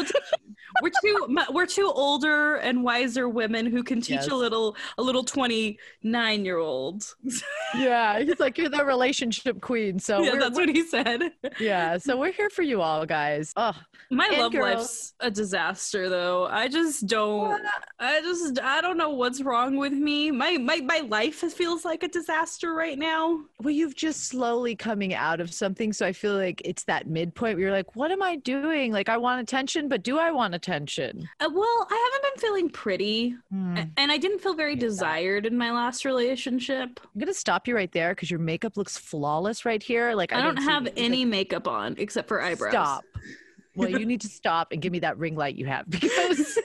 we're 0.83 0.91
two 1.03 1.37
we're 1.53 1.67
two 1.67 1.91
older 1.95 2.57
and 2.57 2.83
wiser 2.83 3.29
women 3.29 3.67
who 3.67 3.83
can 3.83 4.01
teach 4.01 4.13
Yes. 4.23 4.29
a 4.29 4.35
little 4.35 4.77
a 4.99 5.03
little 5.03 5.25
29 5.25 6.45
year 6.45 6.59
old 6.59 7.05
Yeah. 7.75 8.21
He's 8.21 8.41
like, 8.41 8.59
you're 8.59 8.69
the 8.69 8.85
relationship 8.85 9.61
queen. 9.61 9.99
So 9.99 10.23
yeah 10.23 10.37
that's 10.37 10.57
what 10.57 10.69
he 10.69 10.87
said 10.87 11.33
yeah. 11.61 11.99
So 11.99 12.17
we're 12.17 12.33
here 12.33 12.51
for 12.51 12.63
you 12.63 12.81
all, 12.81 13.05
guys. 13.07 13.53
Oh, 13.57 13.75
my 14.11 14.29
love 14.39 14.53
girls. 14.53 14.65
life's 14.79 15.15
a 15.21 15.31
disaster 15.31 16.09
though 16.11 16.45
i 16.47 16.69
just 16.69 17.07
don't 17.07 17.61
i 17.99 18.21
just 18.21 18.61
i 18.61 18.81
don't 18.83 18.99
know 18.99 19.02
what's 19.11 19.43
wrong 19.43 19.77
with 19.77 19.93
me. 19.93 20.31
My 20.31 20.57
my 20.59 20.81
my 20.81 20.99
life 21.09 21.37
feels 21.37 21.85
like 21.85 22.03
a 22.03 22.09
disaster 22.09 22.73
right 22.75 22.99
now. 22.99 23.41
Well, 23.61 23.71
you've 23.73 23.95
just 23.95 24.25
slowly 24.29 24.75
coming 24.77 25.15
out 25.15 25.41
of 25.41 25.53
something. 25.53 25.93
So 25.93 26.07
I 26.07 26.13
feel 26.13 26.35
like 26.35 26.63
it's 26.65 26.85
that 26.85 27.07
midpoint 27.09 27.57
where 27.57 27.67
you're 27.67 27.73
like, 27.73 27.97
what 27.97 28.11
am 28.11 28.23
I 28.23 28.37
doing? 28.37 28.93
Like, 28.93 29.09
I 29.09 29.17
want 29.17 29.41
attention, 29.41 29.89
but 29.89 30.03
do 30.03 30.19
I 30.19 30.31
want 30.31 30.55
attention? 30.55 31.29
Uh, 31.41 31.49
well, 31.53 31.87
I 31.91 32.11
haven't 32.13 32.35
been 32.35 32.41
feeling 32.41 32.71
pretty, 32.71 33.37
a- 33.53 33.89
and 33.97 34.13
I 34.13 34.19
didn't 34.19 34.41
feel 34.41 34.55
very 34.55 34.77
desired 34.77 35.47
in 35.47 35.57
my 35.57 35.71
last 35.73 36.05
relationship. 36.05 37.01
I'm 37.15 37.21
to 37.27 37.35
stop 37.35 37.69
you 37.69 37.75
right 37.75 37.93
there 37.93 38.15
because 38.15 38.31
your 38.31 38.41
makeup 38.41 38.77
looks 38.77 38.97
flawless 38.99 39.65
right 39.65 39.83
here. 39.83 40.15
Like, 40.15 40.33
I, 40.33 40.41
don't 40.41 40.55
didn't 40.57 40.67
see 40.67 40.73
have. 40.73 40.89
Any 40.97 41.25
makeup 41.25 41.69
on 41.69 41.95
except 41.99 42.29
for 42.29 42.43
eyebrows. 42.43 42.73
Stop. 42.73 43.05
Well, 43.75 43.89
you 43.89 44.05
need 44.05 44.21
to 44.21 44.29
stop 44.29 44.73
and 44.73 44.83
give 44.83 44.93
me 44.93 44.99
that 44.99 45.17
ring 45.17 45.35
light 45.35 45.55
you 45.57 45.65
have 45.65 45.87
because 45.89 46.59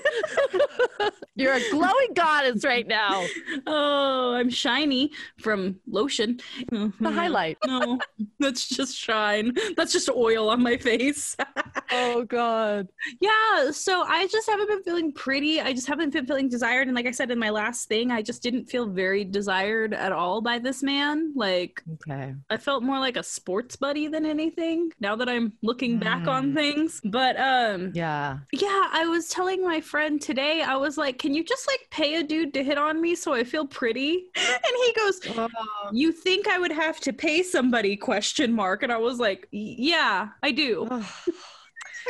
you're 1.35 1.53
a 1.53 1.69
glowing 1.71 2.13
goddess 2.13 2.63
right 2.65 2.87
now. 2.87 3.25
Oh, 3.65 4.33
I'm 4.35 4.49
shiny 4.49 5.11
from 5.39 5.79
lotion. 5.87 6.39
The 6.71 6.91
highlight. 7.11 7.57
No, 7.65 7.99
that's 8.39 8.67
just 8.67 8.95
shine. 8.95 9.53
That's 9.75 9.91
just 9.93 10.09
oil 10.09 10.49
on 10.49 10.61
my 10.63 10.77
face. 10.77 11.35
Oh, 11.89 12.25
God. 12.25 12.89
yeah, 13.21 13.71
so 13.71 14.01
I 14.01 14.27
just 14.27 14.49
haven't 14.49 14.67
been 14.67 14.83
feeling 14.83 15.13
pretty. 15.13 15.61
I 15.61 15.71
just 15.71 15.87
haven't 15.87 16.11
been 16.11 16.25
feeling 16.25 16.49
desired. 16.49 16.87
And 16.87 16.95
like 16.95 17.05
I 17.05 17.11
said 17.11 17.31
in 17.31 17.39
my 17.39 17.49
last 17.49 17.87
thing, 17.87 18.11
I 18.11 18.21
just 18.21 18.43
didn't 18.43 18.65
feel 18.65 18.87
very 18.87 19.23
desired 19.23 19.93
at 19.93 20.11
all 20.11 20.41
by 20.41 20.59
this 20.59 20.83
man. 20.83 21.31
Like, 21.33 21.81
Okay. 21.93 22.33
I 22.49 22.57
felt 22.57 22.83
more 22.83 22.99
like 22.99 23.15
a 23.15 23.23
sports 23.23 23.77
buddy 23.77 24.09
than 24.09 24.25
anything 24.25 24.91
now 24.99 25.15
that 25.15 25.29
I'm 25.29 25.53
looking 25.63 25.97
back 25.97 26.27
on 26.27 26.51
Mm. 26.51 26.55
things. 26.55 27.01
But 27.05 27.39
um 27.39 27.91
Yeah. 27.95 28.39
yeah, 28.51 28.89
I 28.91 29.05
was 29.07 29.29
telling 29.29 29.63
my 29.63 29.79
friend 29.79 30.21
today, 30.21 30.46
I 30.61 30.75
was 30.75 30.97
like, 30.97 31.19
Can 31.19 31.33
you 31.33 31.43
just 31.43 31.67
like 31.67 31.79
pay 31.91 32.15
a 32.15 32.23
dude 32.23 32.53
to 32.55 32.63
hit 32.63 32.77
on 32.77 33.01
me 33.01 33.15
so 33.15 33.33
I 33.33 33.43
feel 33.43 33.65
pretty? 33.65 34.25
And 34.35 34.75
he 34.85 34.93
goes, 34.93 35.19
oh. 35.37 35.49
You 35.91 36.11
think 36.11 36.47
I 36.47 36.57
would 36.59 36.71
have 36.71 36.99
to 37.01 37.13
pay 37.13 37.43
somebody 37.43 37.95
question 37.95 38.53
mark? 38.53 38.83
And 38.83 38.91
I 38.91 38.97
was 38.97 39.19
like, 39.19 39.47
Yeah, 39.51 40.29
I 40.43 40.51
do. 40.51 40.87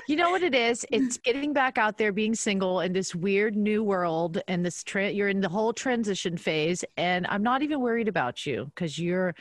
You 0.07 0.15
know 0.15 0.31
what 0.31 0.43
it 0.43 0.55
is? 0.55 0.85
It's 0.91 1.17
getting 1.17 1.53
back 1.53 1.77
out 1.77 1.97
there, 1.97 2.11
being 2.11 2.35
single 2.35 2.81
in 2.81 2.93
this 2.93 3.13
weird 3.15 3.55
new 3.55 3.83
world, 3.83 4.41
and 4.47 4.65
this 4.65 4.83
tra- 4.83 5.09
you're 5.09 5.29
in 5.29 5.41
the 5.41 5.49
whole 5.49 5.73
transition 5.73 6.37
phase. 6.37 6.83
And 6.97 7.25
I'm 7.27 7.43
not 7.43 7.61
even 7.61 7.81
worried 7.81 8.07
about 8.07 8.45
you 8.45 8.65
because 8.73 8.97
you're 8.99 9.35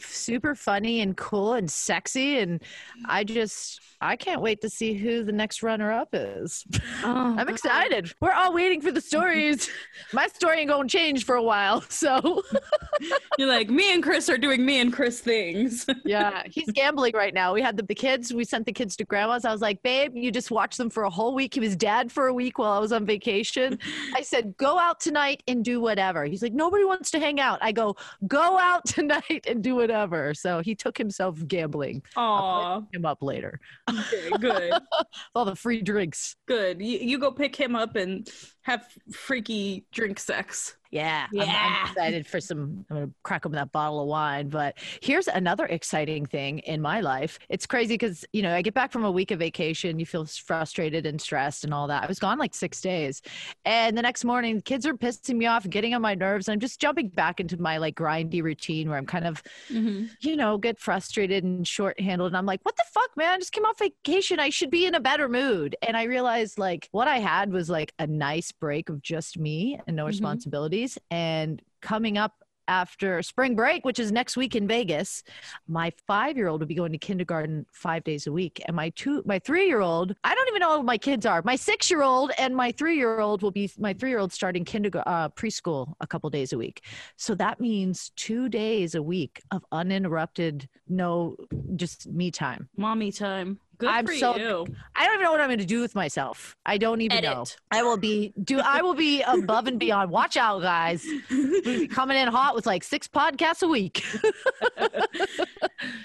super 0.00 0.54
funny 0.54 1.00
and 1.00 1.16
cool 1.16 1.54
and 1.54 1.70
sexy. 1.70 2.38
And 2.38 2.62
I 3.06 3.24
just, 3.24 3.80
I 4.00 4.16
can't 4.16 4.40
wait 4.40 4.60
to 4.62 4.70
see 4.70 4.94
who 4.94 5.24
the 5.24 5.32
next 5.32 5.62
runner 5.62 5.92
up 5.92 6.10
is. 6.12 6.64
Oh, 7.02 7.36
I'm 7.38 7.48
excited. 7.48 8.12
We're 8.20 8.32
all 8.32 8.52
waiting 8.54 8.80
for 8.80 8.92
the 8.92 9.00
stories. 9.00 9.68
My 10.12 10.28
story 10.28 10.60
ain't 10.60 10.70
gonna 10.70 10.88
change 10.88 11.24
for 11.24 11.36
a 11.36 11.42
while, 11.42 11.80
so 11.88 12.42
You're 13.38 13.48
like, 13.48 13.68
me 13.68 13.92
and 13.92 14.02
Chris 14.02 14.28
are 14.28 14.38
doing 14.38 14.64
me 14.64 14.80
and 14.80 14.92
Chris 14.92 15.20
things. 15.20 15.86
yeah, 16.04 16.42
he's 16.46 16.70
gambling 16.72 17.14
right 17.14 17.34
now. 17.34 17.52
We 17.52 17.62
had 17.62 17.76
the, 17.76 17.82
the 17.82 17.94
kids. 17.94 18.32
We 18.32 18.44
sent 18.44 18.66
the 18.66 18.72
kids 18.72 18.96
to 18.96 19.04
grandma's. 19.04 19.44
I 19.44 19.52
was 19.52 19.60
like, 19.60 19.82
babe, 19.82 19.95
you 20.14 20.30
just 20.30 20.50
watch 20.50 20.76
them 20.76 20.90
for 20.90 21.04
a 21.04 21.10
whole 21.10 21.34
week. 21.34 21.54
He 21.54 21.60
was 21.60 21.76
dad 21.76 22.10
for 22.12 22.26
a 22.28 22.34
week 22.34 22.58
while 22.58 22.72
I 22.72 22.78
was 22.78 22.92
on 22.92 23.04
vacation. 23.06 23.78
I 24.14 24.22
said, 24.22 24.56
go 24.56 24.78
out 24.78 25.00
tonight 25.00 25.42
and 25.48 25.64
do 25.64 25.80
whatever. 25.80 26.24
He's 26.24 26.42
like, 26.42 26.52
nobody 26.52 26.84
wants 26.84 27.10
to 27.12 27.18
hang 27.18 27.40
out. 27.40 27.58
I 27.62 27.72
go, 27.72 27.96
go 28.26 28.58
out 28.58 28.84
tonight 28.86 29.46
and 29.48 29.62
do 29.62 29.74
whatever. 29.74 30.34
So 30.34 30.60
he 30.60 30.74
took 30.74 30.96
himself 30.98 31.38
gambling. 31.46 32.02
Aw, 32.16 32.82
Him 32.92 33.04
up 33.04 33.22
later. 33.22 33.60
okay, 33.90 34.30
good, 34.40 34.72
All 35.34 35.44
the 35.44 35.56
free 35.56 35.82
drinks. 35.82 36.36
good. 36.46 36.80
You, 36.80 36.98
you 36.98 37.18
go 37.18 37.30
pick 37.32 37.54
him 37.56 37.74
up 37.76 37.96
and 37.96 38.28
have 38.66 38.86
freaky 39.12 39.84
drink 39.92 40.18
sex. 40.18 40.76
Yeah, 40.92 41.26
I'm- 41.34 41.40
I'm, 41.40 41.48
Yeah. 41.48 41.90
excited 41.90 42.26
for 42.28 42.40
some. 42.40 42.86
I'm 42.88 42.96
gonna 42.96 43.10
crack 43.24 43.44
open 43.44 43.56
that 43.56 43.72
bottle 43.72 44.00
of 44.00 44.06
wine. 44.06 44.48
But 44.48 44.78
here's 45.02 45.26
another 45.26 45.66
exciting 45.66 46.24
thing 46.26 46.60
in 46.60 46.80
my 46.80 47.00
life. 47.00 47.40
It's 47.48 47.66
crazy 47.66 47.94
because 47.94 48.24
you 48.32 48.40
know 48.40 48.54
I 48.54 48.62
get 48.62 48.72
back 48.72 48.92
from 48.92 49.04
a 49.04 49.10
week 49.10 49.32
of 49.32 49.40
vacation, 49.40 49.98
you 49.98 50.06
feel 50.06 50.24
frustrated 50.24 51.04
and 51.04 51.20
stressed 51.20 51.64
and 51.64 51.74
all 51.74 51.88
that. 51.88 52.04
I 52.04 52.06
was 52.06 52.20
gone 52.20 52.38
like 52.38 52.54
six 52.54 52.80
days, 52.80 53.20
and 53.64 53.98
the 53.98 54.02
next 54.02 54.24
morning, 54.24 54.56
the 54.56 54.62
kids 54.62 54.86
are 54.86 54.94
pissing 54.94 55.36
me 55.36 55.46
off, 55.46 55.68
getting 55.68 55.92
on 55.92 56.02
my 56.02 56.14
nerves. 56.14 56.46
And 56.48 56.54
I'm 56.54 56.60
just 56.60 56.80
jumping 56.80 57.08
back 57.08 57.40
into 57.40 57.60
my 57.60 57.78
like 57.78 57.96
grindy 57.96 58.40
routine 58.42 58.88
where 58.88 58.96
I'm 58.98 59.06
kind 59.06 59.26
of 59.26 59.42
Mm-hmm. 59.70 60.06
you 60.20 60.36
know, 60.36 60.56
get 60.56 60.78
frustrated 60.78 61.42
and 61.44 61.66
short-handled. 61.66 62.30
And 62.30 62.36
I'm 62.36 62.46
like, 62.46 62.60
what 62.62 62.76
the 62.76 62.84
fuck, 62.92 63.10
man? 63.16 63.34
I 63.34 63.38
just 63.38 63.52
came 63.52 63.64
off 63.64 63.78
vacation. 63.80 64.38
I 64.38 64.50
should 64.50 64.70
be 64.70 64.86
in 64.86 64.94
a 64.94 65.00
better 65.00 65.28
mood. 65.28 65.74
And 65.86 65.96
I 65.96 66.04
realized 66.04 66.58
like 66.58 66.88
what 66.92 67.08
I 67.08 67.18
had 67.18 67.52
was 67.52 67.68
like 67.68 67.92
a 67.98 68.06
nice 68.06 68.52
break 68.60 68.88
of 68.88 69.02
just 69.02 69.38
me 69.38 69.78
and 69.86 69.96
no 69.96 70.04
Mhm. 70.04 70.08
responsibilities. 70.08 70.98
And 71.10 71.62
coming 71.80 72.18
up 72.18 72.32
after 72.68 73.22
spring 73.22 73.54
break, 73.54 73.84
which 73.84 74.00
is 74.00 74.10
next 74.10 74.36
week 74.36 74.56
in 74.56 74.66
Vegas, 74.66 75.22
my 75.68 75.92
five-year-old 76.08 76.60
will 76.60 76.66
be 76.66 76.74
going 76.74 76.90
to 76.90 76.98
kindergarten 76.98 77.64
five 77.70 78.02
days 78.02 78.26
a 78.26 78.32
week. 78.32 78.60
And 78.66 78.74
my 78.74 78.90
two 78.90 79.22
my 79.24 79.38
three-year-old, 79.38 80.16
I 80.24 80.34
don't 80.34 80.48
even 80.48 80.58
know 80.58 80.74
old 80.74 80.84
my 80.84 80.98
kids 80.98 81.24
are. 81.26 81.42
My 81.44 81.54
six-year-old 81.54 82.32
and 82.38 82.56
my 82.56 82.72
three-year-old 82.72 83.42
will 83.42 83.52
be 83.52 83.70
my 83.78 83.92
three-year-old 83.92 84.32
starting 84.32 84.64
kindergarten 84.64 85.12
uh, 85.12 85.28
preschool 85.28 85.94
a 86.00 86.08
couple 86.08 86.28
days 86.28 86.52
a 86.52 86.58
week. 86.58 86.82
So 87.16 87.36
that 87.36 87.60
means 87.60 88.10
two 88.16 88.48
days 88.48 88.96
a 88.96 89.02
week 89.02 89.42
of 89.52 89.64
uninterrupted, 89.70 90.68
no, 90.88 91.36
just 91.76 92.08
me 92.08 92.32
time. 92.32 92.68
Mommy 92.76 93.12
time. 93.12 93.60
Good 93.78 93.88
I'm 93.88 94.06
for 94.06 94.14
so- 94.14 94.36
you. 94.36 94.66
I 94.94 95.04
don't 95.04 95.14
even 95.14 95.24
know 95.24 95.32
what 95.32 95.40
I'm 95.40 95.48
going 95.48 95.58
to 95.58 95.66
do 95.66 95.80
with 95.80 95.94
myself. 95.94 96.56
I 96.64 96.78
don't 96.78 97.00
even 97.02 97.22
know. 97.22 97.44
I 97.70 97.82
will 97.82 97.98
be 97.98 98.32
do. 98.42 98.60
I 98.60 98.80
will 98.82 98.94
be 98.94 99.20
above 99.22 99.66
and 99.66 99.78
beyond. 99.78 100.10
Watch 100.10 100.36
out, 100.36 100.62
guys. 100.62 101.06
We'll 101.30 101.62
be 101.62 101.86
coming 101.98 102.16
in 102.16 102.28
hot 102.28 102.54
with 102.54 102.64
like 102.66 102.82
six 102.82 103.06
podcasts 103.06 103.62
a 103.62 103.68
week. 103.68 104.02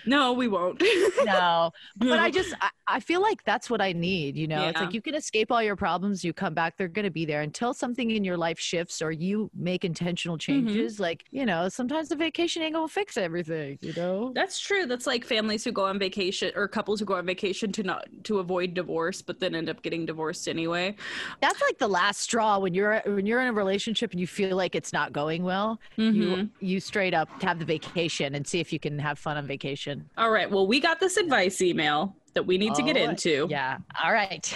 No, 0.06 0.34
we 0.34 0.48
won't. 0.48 0.82
no, 1.24 1.72
but 1.98 2.20
I 2.20 2.30
just 2.32 2.54
I, 2.60 2.70
I 2.88 3.00
feel 3.00 3.22
like 3.22 3.44
that's 3.44 3.70
what 3.70 3.82
I 3.82 3.94
need. 3.94 4.36
You 4.36 4.48
know, 4.48 4.68
it's 4.68 4.80
like 4.80 4.94
you 4.94 5.02
can 5.02 5.16
escape 5.16 5.52
all 5.52 5.62
your 5.62 5.76
problems. 5.76 6.24
You 6.24 6.34
come 6.34 6.54
back, 6.54 6.76
they're 6.78 6.88
going 6.88 7.06
to 7.06 7.12
be 7.12 7.24
there 7.26 7.42
until 7.42 7.74
something 7.74 8.12
in 8.12 8.24
your 8.24 8.36
life 8.38 8.60
shifts 8.60 9.02
or 9.02 9.12
you 9.12 9.50
make 9.56 9.86
intentional 9.86 10.22
Mm-hmm. 10.38 10.38
changes. 10.68 11.00
Like 11.00 11.24
you 11.32 11.46
know, 11.46 11.70
sometimes 11.70 12.10
the 12.10 12.16
vacation 12.16 12.62
ain't 12.64 12.74
gonna 12.74 12.88
fix 12.88 13.16
everything. 13.18 13.78
You 13.82 13.94
know. 13.94 14.32
That's 14.36 14.60
true. 14.60 14.86
That's 14.86 15.08
like 15.08 15.24
families 15.26 15.64
who 15.64 15.72
go 15.72 15.86
on 15.86 15.98
vacation 16.00 16.52
or 16.56 16.68
couples 16.68 17.00
who 17.00 17.06
go 17.06 17.16
on 17.16 17.26
vacation 17.26 17.61
to 17.68 17.84
not 17.84 18.08
to 18.24 18.40
avoid 18.40 18.74
divorce, 18.74 19.22
but 19.22 19.40
then 19.40 19.54
end 19.56 19.70
up 19.70 19.82
getting 19.82 20.06
divorced 20.06 20.48
anyway. 20.48 20.96
that's 21.42 21.62
like 21.62 21.78
the 21.78 21.88
last 21.88 22.22
straw 22.22 22.58
when 22.60 22.74
you're 22.74 23.02
when 23.06 23.26
you're 23.26 23.42
in 23.42 23.48
a 23.48 23.54
relationship 23.54 24.12
and 24.12 24.20
you 24.20 24.28
feel 24.28 24.56
like 24.56 24.74
it's 24.76 24.94
not 24.94 25.12
going 25.14 25.44
well 25.44 25.80
Mhm. 25.98 26.14
you 26.16 26.50
you 26.60 26.80
straight 26.80 27.14
up 27.14 27.30
have 27.42 27.60
the 27.60 27.66
vacation 27.66 28.36
and 28.36 28.46
see 28.48 28.60
if 28.60 28.72
you 28.74 28.80
can 28.80 28.98
have 29.00 29.20
fun 29.20 29.38
on 29.38 29.46
vacation 29.46 30.10
All 30.18 30.32
right. 30.32 30.50
Well, 30.50 30.66
we 30.68 30.80
got 30.80 31.00
this 31.00 31.18
advice 31.18 31.62
email 31.62 32.16
that 32.34 32.44
we 32.46 32.58
need 32.58 32.74
to 32.76 32.82
get 32.84 32.96
Oh, 32.98 33.04
into. 33.10 33.48
yeah 33.50 33.78
all 34.04 34.14
right 34.14 34.56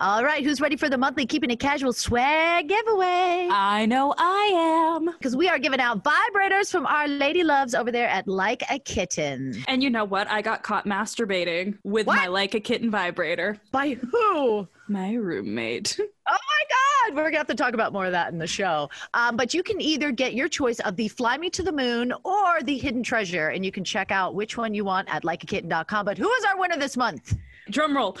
all 0.00 0.22
right 0.24 0.44
who's 0.44 0.60
ready 0.60 0.76
for 0.76 0.88
the 0.88 0.96
monthly 0.98 1.26
keeping 1.26 1.50
it 1.50 1.58
casual 1.58 1.92
swag 1.92 2.68
giveaway 2.68 3.48
I 3.50 3.86
know 3.86 4.14
I 4.16 4.92
am. 4.96 5.06
because 5.12 5.36
we 5.36 5.48
are 5.48 5.58
giving 5.58 5.80
out 5.80 6.04
vibrators 6.04 6.70
from 6.70 6.86
our 6.86 7.08
lady 7.08 7.42
loves 7.42 7.74
over 7.74 7.90
there 7.90 8.08
at 8.08 8.28
like 8.28 8.62
a 8.70 8.78
kitten 8.78 9.62
And 9.66 9.82
you 9.82 9.90
know 9.90 10.04
what? 10.04 10.28
I 10.30 10.42
got 10.42 10.62
caught 10.62 10.84
masturbating 10.86 11.78
with 11.84 12.06
What? 12.06 12.16
my 12.16 12.26
like 12.28 12.54
a 12.54 12.60
kitten 12.60 12.90
vibrator. 12.90 13.58
by 13.72 13.94
who 14.12 14.68
My 14.88 15.14
roommate. 15.14 15.98
Oh 16.30 16.36
my 16.36 17.08
God. 17.08 17.16
We're 17.16 17.22
going 17.22 17.32
to 17.32 17.38
have 17.38 17.46
to 17.46 17.54
talk 17.54 17.72
about 17.72 17.94
more 17.94 18.04
of 18.04 18.12
that 18.12 18.30
in 18.30 18.38
the 18.38 18.46
show. 18.46 18.90
Um, 19.14 19.34
but 19.34 19.54
you 19.54 19.62
can 19.62 19.80
either 19.80 20.10
get 20.10 20.34
your 20.34 20.46
choice 20.46 20.78
of 20.80 20.94
the 20.94 21.08
Fly 21.08 21.38
Me 21.38 21.48
to 21.48 21.62
the 21.62 21.72
Moon 21.72 22.12
or 22.22 22.60
the 22.62 22.76
Hidden 22.76 23.02
Treasure, 23.02 23.48
and 23.48 23.64
you 23.64 23.72
can 23.72 23.82
check 23.82 24.10
out 24.12 24.34
which 24.34 24.58
one 24.58 24.74
you 24.74 24.84
want 24.84 25.08
at 25.10 25.22
likeakitten.com. 25.24 26.04
But 26.04 26.18
who 26.18 26.30
is 26.30 26.44
our 26.44 26.58
winner 26.60 26.76
this 26.76 26.98
month? 26.98 27.34
Drum 27.70 27.96
roll. 27.96 28.18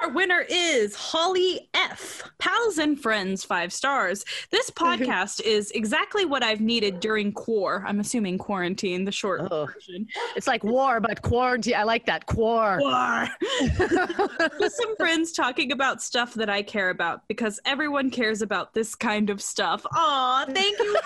Our 0.00 0.08
winner 0.10 0.44
is 0.48 0.96
Holly 0.96 1.68
F. 1.74 2.22
Pals 2.38 2.78
and 2.78 2.98
Friends, 3.00 3.44
five 3.44 3.72
stars. 3.72 4.24
This 4.50 4.68
mhm. 4.76 4.98
podcast 4.98 5.40
is 5.42 5.70
exactly 5.72 6.24
what 6.24 6.42
I've 6.42 6.60
needed 6.60 6.98
during 6.98 7.30
quar. 7.32 7.84
I'm 7.86 8.00
assuming 8.00 8.38
quarantine, 8.38 9.04
the 9.04 9.12
short 9.12 9.42
Oh. 9.50 9.66
version. 9.66 10.08
It's 10.34 10.46
like 10.48 10.64
war, 10.64 10.98
but 11.00 11.22
quarantine. 11.22 11.74
I 11.76 11.84
like 11.84 12.06
that. 12.06 12.26
Quar. 12.26 12.78
Quar. 12.80 13.28
With 14.58 14.72
some 14.72 14.96
friends 14.96 15.30
talking 15.32 15.70
about 15.72 16.02
stuff 16.02 16.34
that 16.34 16.50
I 16.50 16.62
care 16.62 16.90
about 16.90 17.26
because 17.28 17.60
everyone 17.64 18.10
cares 18.10 18.42
about 18.42 18.74
this 18.74 18.94
kind 18.96 19.30
of 19.30 19.40
stuff. 19.40 19.86
Aw, 19.92 20.46
thank 20.48 20.76
you. 20.78 20.96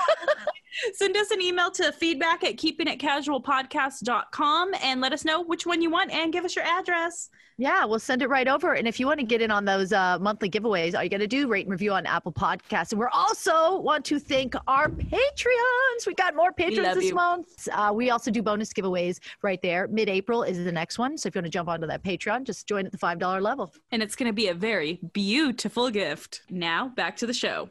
Send 0.95 1.17
us 1.17 1.31
an 1.31 1.41
email 1.41 1.71
to 1.73 1.91
feedback 1.93 2.45
at 2.45 2.57
keepingitcasualpodcast.com 2.57 4.75
and 4.83 5.01
let 5.01 5.13
us 5.13 5.25
know 5.25 5.43
which 5.43 5.65
one 5.67 5.81
you 5.83 5.91
want 5.91 6.11
and 6.13 6.33
give 6.33 6.45
us 6.45 6.55
your 6.57 6.65
address. 6.67 7.29
Yeah, 7.59 7.87
we'll 7.87 7.99
send 7.99 8.21
it 8.21 8.29
right 8.29 8.47
over. 8.49 8.75
And 8.75 8.87
if 8.87 9.01
you 9.01 9.07
want 9.07 9.19
to 9.19 9.25
get 9.25 9.41
in 9.41 9.51
on 9.51 9.65
those 9.65 9.91
uh, 9.91 10.19
monthly 10.21 10.51
giveaways, 10.51 10.95
all 10.95 11.03
you 11.03 11.09
got 11.09 11.19
to 11.19 11.27
do 11.27 11.49
rate 11.49 11.65
and 11.65 11.73
review 11.73 11.91
on 11.93 12.05
Apple 12.05 12.33
Podcasts. 12.33 12.93
And 12.93 12.99
we're 13.01 13.09
also 13.09 13.81
want 13.81 14.05
to 14.07 14.19
thank 14.19 14.55
our 14.69 14.89
Patreons. 14.91 16.07
We 16.07 16.13
got 16.15 16.37
more 16.37 16.53
patrons 16.53 16.95
this 16.95 17.07
you. 17.07 17.15
month. 17.15 17.67
Uh, 17.73 17.93
we 17.95 18.11
also 18.11 18.31
do 18.31 18.43
bonus 18.43 18.75
giveaways 18.75 19.21
right 19.43 19.61
there. 19.63 19.89
Mid-April 19.89 20.43
is 20.43 20.63
the 20.63 20.73
next 20.73 20.99
one. 20.99 21.17
So 21.17 21.29
if 21.29 21.35
you 21.35 21.39
want 21.39 21.47
to 21.47 21.51
jump 21.51 21.71
onto 21.71 21.87
that 21.87 22.05
Patreon, 22.05 22.45
just 22.45 22.67
join 22.69 22.85
at 22.85 22.93
the 22.93 22.99
five 22.99 23.19
dollar 23.19 23.41
level. 23.41 23.73
And 23.91 24.03
it's 24.03 24.17
going 24.17 24.29
to 24.29 24.35
be 24.35 24.49
a 24.49 24.55
very 24.55 25.01
beautiful 25.15 25.89
gift. 25.91 26.43
Now, 26.51 26.89
back 26.89 27.17
to 27.19 27.27
the 27.27 27.33
show. 27.35 27.71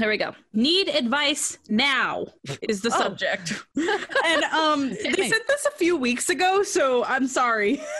There 0.00 0.08
we 0.08 0.16
go. 0.16 0.34
Need 0.52 0.88
advice 0.88 1.58
now 1.68 2.26
is 2.62 2.80
the 2.80 2.90
Oh. 2.92 2.98
subject. 2.98 3.64
and 3.76 4.42
um 4.52 4.88
they 4.90 5.28
sent 5.28 5.46
this 5.46 5.64
a 5.66 5.70
few 5.70 5.96
weeks 5.96 6.28
ago, 6.30 6.64
so 6.64 7.04
I'm 7.04 7.28
sorry. 7.28 7.80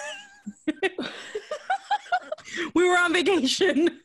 we 2.75 2.89
were 2.89 2.97
on 2.99 3.13
vacation. 3.13 4.01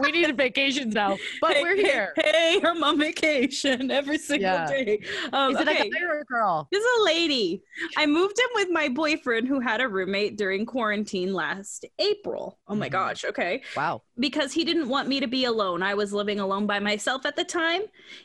We 0.00 0.10
needed 0.10 0.36
vacations 0.36 0.92
now, 0.94 1.18
but 1.40 1.54
Hey, 1.56 1.62
we're 1.62 1.76
here. 1.76 2.12
Hey, 2.16 2.60
I'm 2.64 2.82
on 2.82 2.98
vacation 2.98 3.90
every 3.92 4.18
single 4.18 4.50
Yeah. 4.50 4.66
day. 4.66 4.98
Um, 5.32 5.54
Is 5.54 5.60
it 5.60 5.68
okay. 5.68 5.86
a 5.86 5.90
guy 5.90 6.00
or 6.04 6.18
a 6.20 6.24
girl? 6.24 6.66
This 6.72 6.82
is 6.82 7.00
a 7.00 7.04
lady. 7.04 7.62
I 7.96 8.06
moved 8.06 8.36
in 8.38 8.46
with 8.54 8.70
my 8.72 8.88
boyfriend 8.88 9.46
who 9.46 9.60
had 9.60 9.80
a 9.80 9.88
roommate 9.88 10.36
during 10.36 10.66
quarantine 10.66 11.32
last 11.32 11.84
April. 12.00 12.58
Oh 12.66 12.74
my 12.74 12.88
Mhm. 12.88 12.92
gosh. 12.92 13.24
Okay. 13.24 13.62
Wow. 13.76 14.02
Because 14.18 14.52
he 14.52 14.64
didn't 14.64 14.88
want 14.88 15.08
me 15.08 15.18
to 15.20 15.26
be 15.26 15.44
alone. 15.44 15.82
I 15.82 15.94
was 15.94 16.12
living 16.12 16.38
alone 16.38 16.66
by 16.66 16.78
myself 16.78 17.26
at 17.26 17.34
the 17.34 17.44
time. 17.44 17.82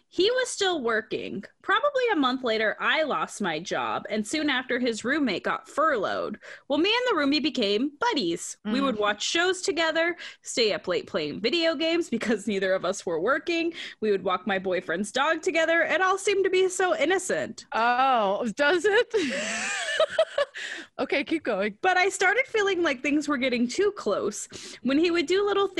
He 0.08 0.30
was 0.32 0.50
still 0.50 0.82
working. 0.82 1.44
Probably 1.62 2.04
a 2.12 2.16
month 2.16 2.44
later, 2.44 2.76
I 2.80 3.04
lost 3.04 3.42
my 3.42 3.60
job. 3.60 4.04
And 4.10 4.26
soon 4.26 4.50
after, 4.50 4.80
his 4.80 5.04
roommate 5.04 5.44
got 5.44 5.68
furloughed. 5.68 6.40
Well, 6.68 6.80
me 6.80 6.92
and 6.92 7.18
the 7.18 7.22
roomie 7.22 7.44
became 7.44 7.92
buddies. 8.00 8.58
We 8.66 8.82
would 8.82 8.96
mm. 8.96 9.02
watch 9.02 9.24
shows 9.24 9.62
together, 9.62 10.16
stay 10.42 10.74
up 10.74 10.88
late 10.88 11.06
playing 11.06 11.42
video 11.42 11.76
games 11.76 12.10
because 12.10 12.48
neither 12.48 12.74
of 12.74 12.86
us 12.86 13.06
were 13.06 13.20
working. 13.20 13.74
We 14.02 14.12
would 14.12 14.24
walk 14.24 14.48
my 14.48 14.58
boyfriend's 14.58 15.12
dog 15.12 15.42
together. 15.42 15.82
It 15.82 16.02
all 16.02 16.18
seemed 16.18 16.44
to 16.44 16.50
be 16.50 16.70
so 16.70 16.96
innocent. 16.96 17.66
Oh, 17.74 18.48
does 18.56 18.86
it? 18.86 19.14
okay, 21.00 21.24
keep 21.24 21.44
going. 21.44 21.78
But 21.82 21.98
I 21.98 22.10
started 22.10 22.46
feeling 22.48 22.82
like 22.82 23.02
things 23.02 23.28
were 23.28 23.38
getting 23.38 23.68
too 23.68 23.92
close 23.96 24.48
when 24.84 24.98
he 24.98 25.12
would 25.12 25.26
do 25.26 25.46
little 25.46 25.68
things, 25.68 25.79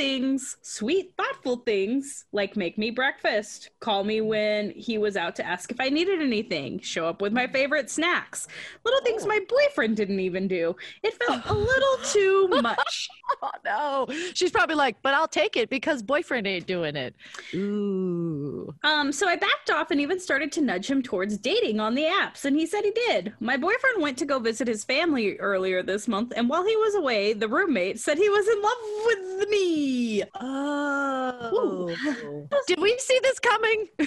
sweet, 0.62 1.12
thoughtful 1.16 1.56
things, 1.58 2.24
like 2.32 2.56
make 2.56 2.78
me 2.78 2.90
breakfast, 2.90 3.70
call 3.80 4.04
me 4.04 4.20
when 4.20 4.70
he 4.70 4.98
was 4.98 5.16
out 5.16 5.36
to 5.36 5.46
ask 5.46 5.70
if 5.70 5.80
I 5.80 5.88
needed 5.88 6.20
anything, 6.20 6.80
show 6.80 7.06
up 7.06 7.20
with 7.20 7.32
my 7.32 7.46
favorite 7.46 7.90
snacks, 7.90 8.48
little 8.84 9.00
things 9.02 9.26
my 9.26 9.40
boyfriend 9.48 9.96
didn't 9.96 10.20
even 10.20 10.48
do. 10.48 10.74
It 11.02 11.14
felt 11.22 11.42
a 11.46 11.54
little 11.54 11.96
too 12.04 12.48
much. 12.62 13.08
Oh 13.42 13.50
no. 13.64 14.14
She's 14.34 14.50
probably 14.50 14.74
like, 14.74 14.96
but 15.02 15.14
I'll 15.14 15.28
take 15.28 15.56
it 15.56 15.70
because 15.70 16.02
boyfriend 16.02 16.48
ain't 16.48 16.66
doing 16.66 16.96
it. 16.96 17.14
Ooh. 17.54 18.74
Um, 18.82 19.12
so 19.12 19.28
I 19.28 19.36
backed 19.36 19.70
off 19.70 19.92
and 19.92 20.00
even 20.00 20.18
started 20.18 20.50
to 20.52 20.60
nudge 20.60 20.90
him 20.90 21.00
towards 21.00 21.38
dating 21.38 21.78
on 21.78 21.94
the 21.94 22.02
apps, 22.02 22.44
and 22.44 22.56
he 22.56 22.66
said 22.66 22.82
he 22.82 22.90
did. 22.90 23.32
My 23.38 23.56
boyfriend 23.56 24.02
went 24.02 24.18
to 24.18 24.26
go 24.26 24.40
visit 24.40 24.66
his 24.66 24.82
family 24.82 25.36
earlier 25.36 25.80
this 25.80 26.08
month, 26.08 26.32
and 26.34 26.48
while 26.48 26.66
he 26.66 26.74
was 26.76 26.96
away, 26.96 27.32
the 27.32 27.46
roommate 27.48 28.00
said 28.00 28.18
he 28.18 28.28
was 28.28 28.48
in 28.48 28.60
love 28.60 28.78
with 29.06 29.48
me. 29.48 29.89
Oh. 30.40 31.94
Did 32.66 32.80
we 32.80 32.96
see 32.98 33.18
this 33.22 33.38
coming? 33.38 33.88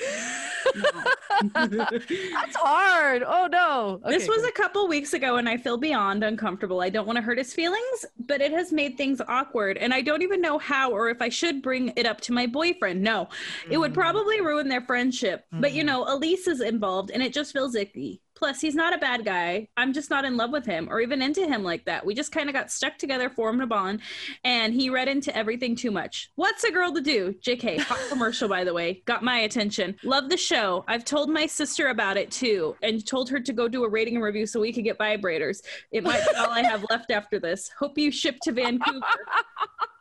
That's 1.54 2.56
hard. 2.56 3.24
Oh 3.26 3.48
no. 3.52 4.00
this 4.10 4.28
was 4.28 4.42
good. 4.42 4.50
a 4.50 4.54
couple 4.54 4.88
weeks 4.88 5.14
ago, 5.14 5.38
and 5.38 5.48
I 5.48 5.58
feel 5.58 5.78
beyond 5.78 6.24
uncomfortable. 6.24 6.82
I 6.82 6.90
don't 6.90 7.06
want 7.06 7.18
to 7.18 7.22
hurt 7.22 7.38
his 7.38 7.54
feelings, 7.54 8.06
but 8.20 8.42
it 8.42 8.52
has 8.52 8.72
made 8.72 8.98
things 8.98 9.22
awkward, 9.28 9.78
and 9.78 9.94
I 9.94 10.02
don't 10.02 10.22
even 10.22 10.42
know 10.42 10.58
how 10.58 10.92
or 10.92 11.10
if 11.10 11.22
I 11.22 11.30
should 11.30 11.62
bring 11.62 11.94
it 11.96 12.06
up 12.06 12.22
to 12.22 12.34
my 12.34 12.48
boyfriend. 12.48 13.02
No, 13.02 13.30
it 13.70 13.78
would 13.78 13.92
mm. 13.92 13.96
probably 13.96 14.42
ruin 14.42 14.70
their 14.70 14.82
friendship. 14.82 15.46
But 15.52 15.74
you 15.74 15.84
mm. 15.84 15.88
know, 15.88 16.06
Elise 16.08 16.48
is 16.48 16.62
involved, 16.62 17.12
and 17.12 17.22
it 17.22 17.34
just 17.34 17.54
feels 17.54 17.76
icky. 17.76 18.23
Plus, 18.36 18.60
he's 18.60 18.76
not 18.76 18.94
a 18.94 18.98
bad 18.98 19.24
guy. 19.26 19.68
I'm 19.78 19.94
just 19.94 20.10
not 20.10 20.26
in 20.26 20.38
love 20.38 20.52
with 20.52 20.66
him 20.66 20.88
or 20.90 21.00
even 21.00 21.22
into 21.22 21.48
him 21.48 21.64
like 21.64 21.86
that. 21.86 22.06
We 22.06 22.16
just 22.16 22.32
kind 22.32 22.50
of 22.50 22.54
got 22.56 22.72
stuck 22.72 22.98
together, 22.98 23.30
formed 23.30 23.62
a 23.62 23.68
bond, 23.68 24.02
and 24.44 24.74
he 24.74 24.90
read 24.90 25.08
into 25.08 25.36
everything 25.36 25.76
too 25.76 25.92
much. 25.92 26.32
What's 26.36 26.64
a 26.64 26.72
girl 26.72 26.92
to 26.94 27.02
do? 27.02 27.36
JK, 27.42 27.80
hot 27.80 28.00
commercial, 28.10 28.50
by 28.50 28.64
the 28.64 28.74
way. 28.74 29.04
Got 29.06 29.24
my 29.24 29.40
attention. 29.40 29.96
Love 30.04 30.30
the 30.30 30.38
show. 30.38 30.84
I've 30.88 31.06
told 31.06 31.30
my 31.30 31.46
sister 31.46 31.88
about 31.88 32.18
it 32.18 32.32
too 32.32 32.76
and 32.82 33.06
told 33.06 33.30
her 33.30 33.40
to 33.40 33.54
go 33.54 33.68
do 33.68 33.84
a 33.84 33.90
rating 33.90 34.16
and 34.16 34.24
review 34.24 34.46
so 34.46 34.60
we 34.60 34.74
could 34.74 34.84
get 34.84 34.98
vibrators. 34.98 35.62
It 35.92 36.04
might 36.04 36.28
be 36.28 36.36
all 36.36 36.50
I 36.50 36.64
have 36.64 36.86
left 36.90 37.12
after 37.12 37.40
this. 37.40 37.70
Hope 37.80 37.98
you 37.98 38.12
ship 38.12 38.38
to 38.44 38.52
Vancouver. 38.52 39.00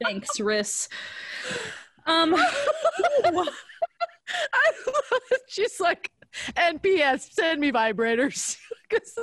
Thanks, 0.03 0.38
Riss. 0.38 0.88
Um, 2.07 2.35
I 3.25 3.31
love 3.35 3.49
it. 5.31 5.40
She's 5.49 5.79
like, 5.81 6.11
NPS, 6.57 7.33
send 7.33 7.61
me 7.61 7.73
vibrators. 7.73 8.57
'Cause- 8.90 9.18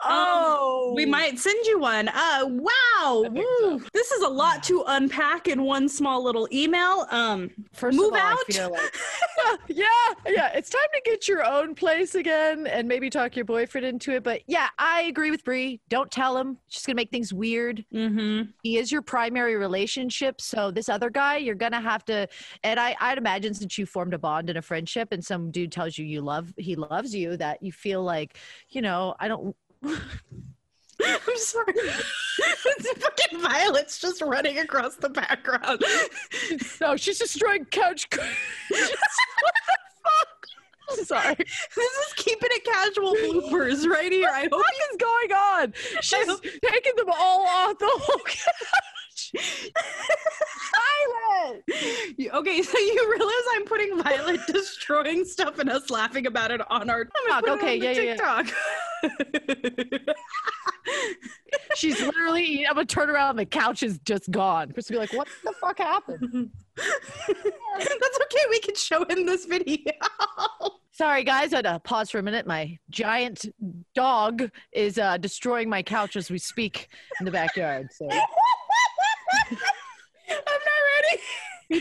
oh, 0.00 0.92
we 0.94 1.06
might 1.06 1.38
send 1.38 1.64
you 1.66 1.78
one. 1.78 2.08
Uh, 2.08 2.44
wow. 2.46 3.24
Woo. 3.30 3.82
This 3.92 4.10
is 4.10 4.22
a 4.22 4.28
lot 4.28 4.62
to 4.64 4.84
unpack 4.86 5.48
in 5.48 5.62
one 5.62 5.88
small 5.88 6.22
little 6.22 6.48
email. 6.52 7.06
Um, 7.10 7.50
First 7.72 7.96
move 7.96 8.08
of 8.14 8.20
all, 8.20 8.20
I 8.20 8.32
out. 8.32 8.38
feel 8.46 8.70
like- 8.70 9.60
yeah, 9.68 9.86
yeah. 10.26 10.52
It's 10.54 10.70
time 10.70 10.80
to 10.94 11.00
get 11.04 11.26
your 11.28 11.44
own 11.44 11.74
place 11.74 12.14
again 12.14 12.66
and 12.66 12.86
maybe 12.86 13.10
talk 13.10 13.34
your 13.36 13.44
boyfriend 13.44 13.86
into 13.86 14.12
it. 14.12 14.22
But 14.22 14.42
yeah, 14.46 14.68
I 14.78 15.02
agree 15.02 15.30
with 15.30 15.44
Bree. 15.44 15.80
Don't 15.88 16.10
tell 16.10 16.36
him. 16.36 16.58
It's 16.66 16.76
just 16.76 16.86
gonna 16.86 16.96
make 16.96 17.10
things 17.10 17.32
weird. 17.32 17.84
mhm. 17.92 18.48
He 18.62 18.78
is 18.78 18.92
your 18.92 19.02
primary 19.02 19.56
relationship. 19.56 20.40
So 20.40 20.70
this 20.70 20.88
other 20.88 21.10
guy, 21.10 21.38
you're 21.38 21.54
gonna 21.54 21.80
have 21.80 22.04
to. 22.06 22.28
And 22.62 22.78
I, 22.78 22.96
I'd 23.00 23.18
imagine 23.18 23.54
since 23.54 23.76
you 23.78 23.86
formed 23.86 24.14
a 24.14 24.18
bond 24.18 24.48
and 24.48 24.58
a 24.58 24.62
friendship, 24.62 25.08
and 25.12 25.24
some 25.24 25.50
dude 25.50 25.72
tells 25.72 25.98
you 25.98 26.04
you 26.04 26.20
love, 26.20 26.52
he 26.56 26.76
loves 26.76 27.14
you, 27.14 27.36
that 27.38 27.62
you 27.62 27.72
feel 27.72 28.02
like, 28.02 28.36
you 28.68 28.80
know, 28.82 29.14
I 29.18 29.28
don't. 29.28 29.31
I'm 31.04 31.36
sorry. 31.36 31.74
it's 31.76 32.92
fucking 32.98 33.40
Violet's 33.40 33.98
just 33.98 34.22
running 34.22 34.58
across 34.58 34.96
the 34.96 35.08
background. 35.08 35.82
No, 36.80 36.96
she's 36.96 37.18
destroying 37.18 37.64
couch. 37.66 38.08
what 38.12 38.22
the 38.70 38.96
fuck? 40.02 40.46
I'm 40.90 41.04
sorry. 41.04 41.34
this 41.36 41.92
is 41.92 42.12
keeping 42.16 42.48
it 42.52 42.64
casual 42.64 43.14
bloopers 43.14 43.86
right 43.86 44.12
here. 44.12 44.30
I 44.32 44.42
hope 44.42 44.52
What 44.52 44.74
is 44.90 44.96
going 44.98 45.32
on? 45.32 45.74
She's 46.02 46.40
taking 46.64 46.92
them 46.96 47.10
all 47.10 47.46
off 47.46 47.78
the 47.78 47.88
whole 47.90 48.20
you, 52.16 52.30
okay, 52.32 52.62
so 52.62 52.78
you 52.78 53.10
realize 53.10 53.44
I'm 53.54 53.64
putting 53.64 54.02
Violet 54.02 54.40
destroying 54.46 55.24
stuff 55.24 55.58
and 55.58 55.70
us 55.70 55.90
laughing 55.90 56.26
about 56.26 56.50
it 56.50 56.60
on 56.70 56.90
our 56.90 57.02
it 57.02 57.48
okay, 57.48 57.76
yeah, 57.76 57.92
yeah. 57.92 58.16
TikTok. 58.16 58.46
She's 61.76 62.00
literally. 62.00 62.66
I'm 62.66 62.74
gonna 62.74 62.86
turn 62.86 63.10
around. 63.10 63.30
and 63.30 63.38
The 63.40 63.46
couch 63.46 63.82
is 63.82 63.98
just 64.04 64.30
gone. 64.30 64.72
Chris 64.72 64.88
will 64.88 64.94
be 64.94 64.98
like, 64.98 65.12
"What 65.12 65.28
the 65.44 65.52
fuck 65.60 65.78
happened?" 65.78 66.50
That's 66.76 68.18
okay. 68.22 68.44
We 68.50 68.60
can 68.60 68.74
show 68.74 69.04
him 69.04 69.26
this 69.26 69.44
video. 69.44 69.92
Sorry, 70.92 71.24
guys. 71.24 71.52
I 71.52 71.56
had 71.56 71.64
to 71.64 71.80
pause 71.80 72.10
for 72.10 72.18
a 72.18 72.22
minute. 72.22 72.46
My 72.46 72.78
giant 72.90 73.46
dog 73.94 74.50
is 74.72 74.98
uh, 74.98 75.16
destroying 75.16 75.68
my 75.68 75.82
couch 75.82 76.16
as 76.16 76.30
we 76.30 76.38
speak 76.38 76.88
in 77.18 77.24
the 77.24 77.32
backyard. 77.32 77.88
So 77.92 78.08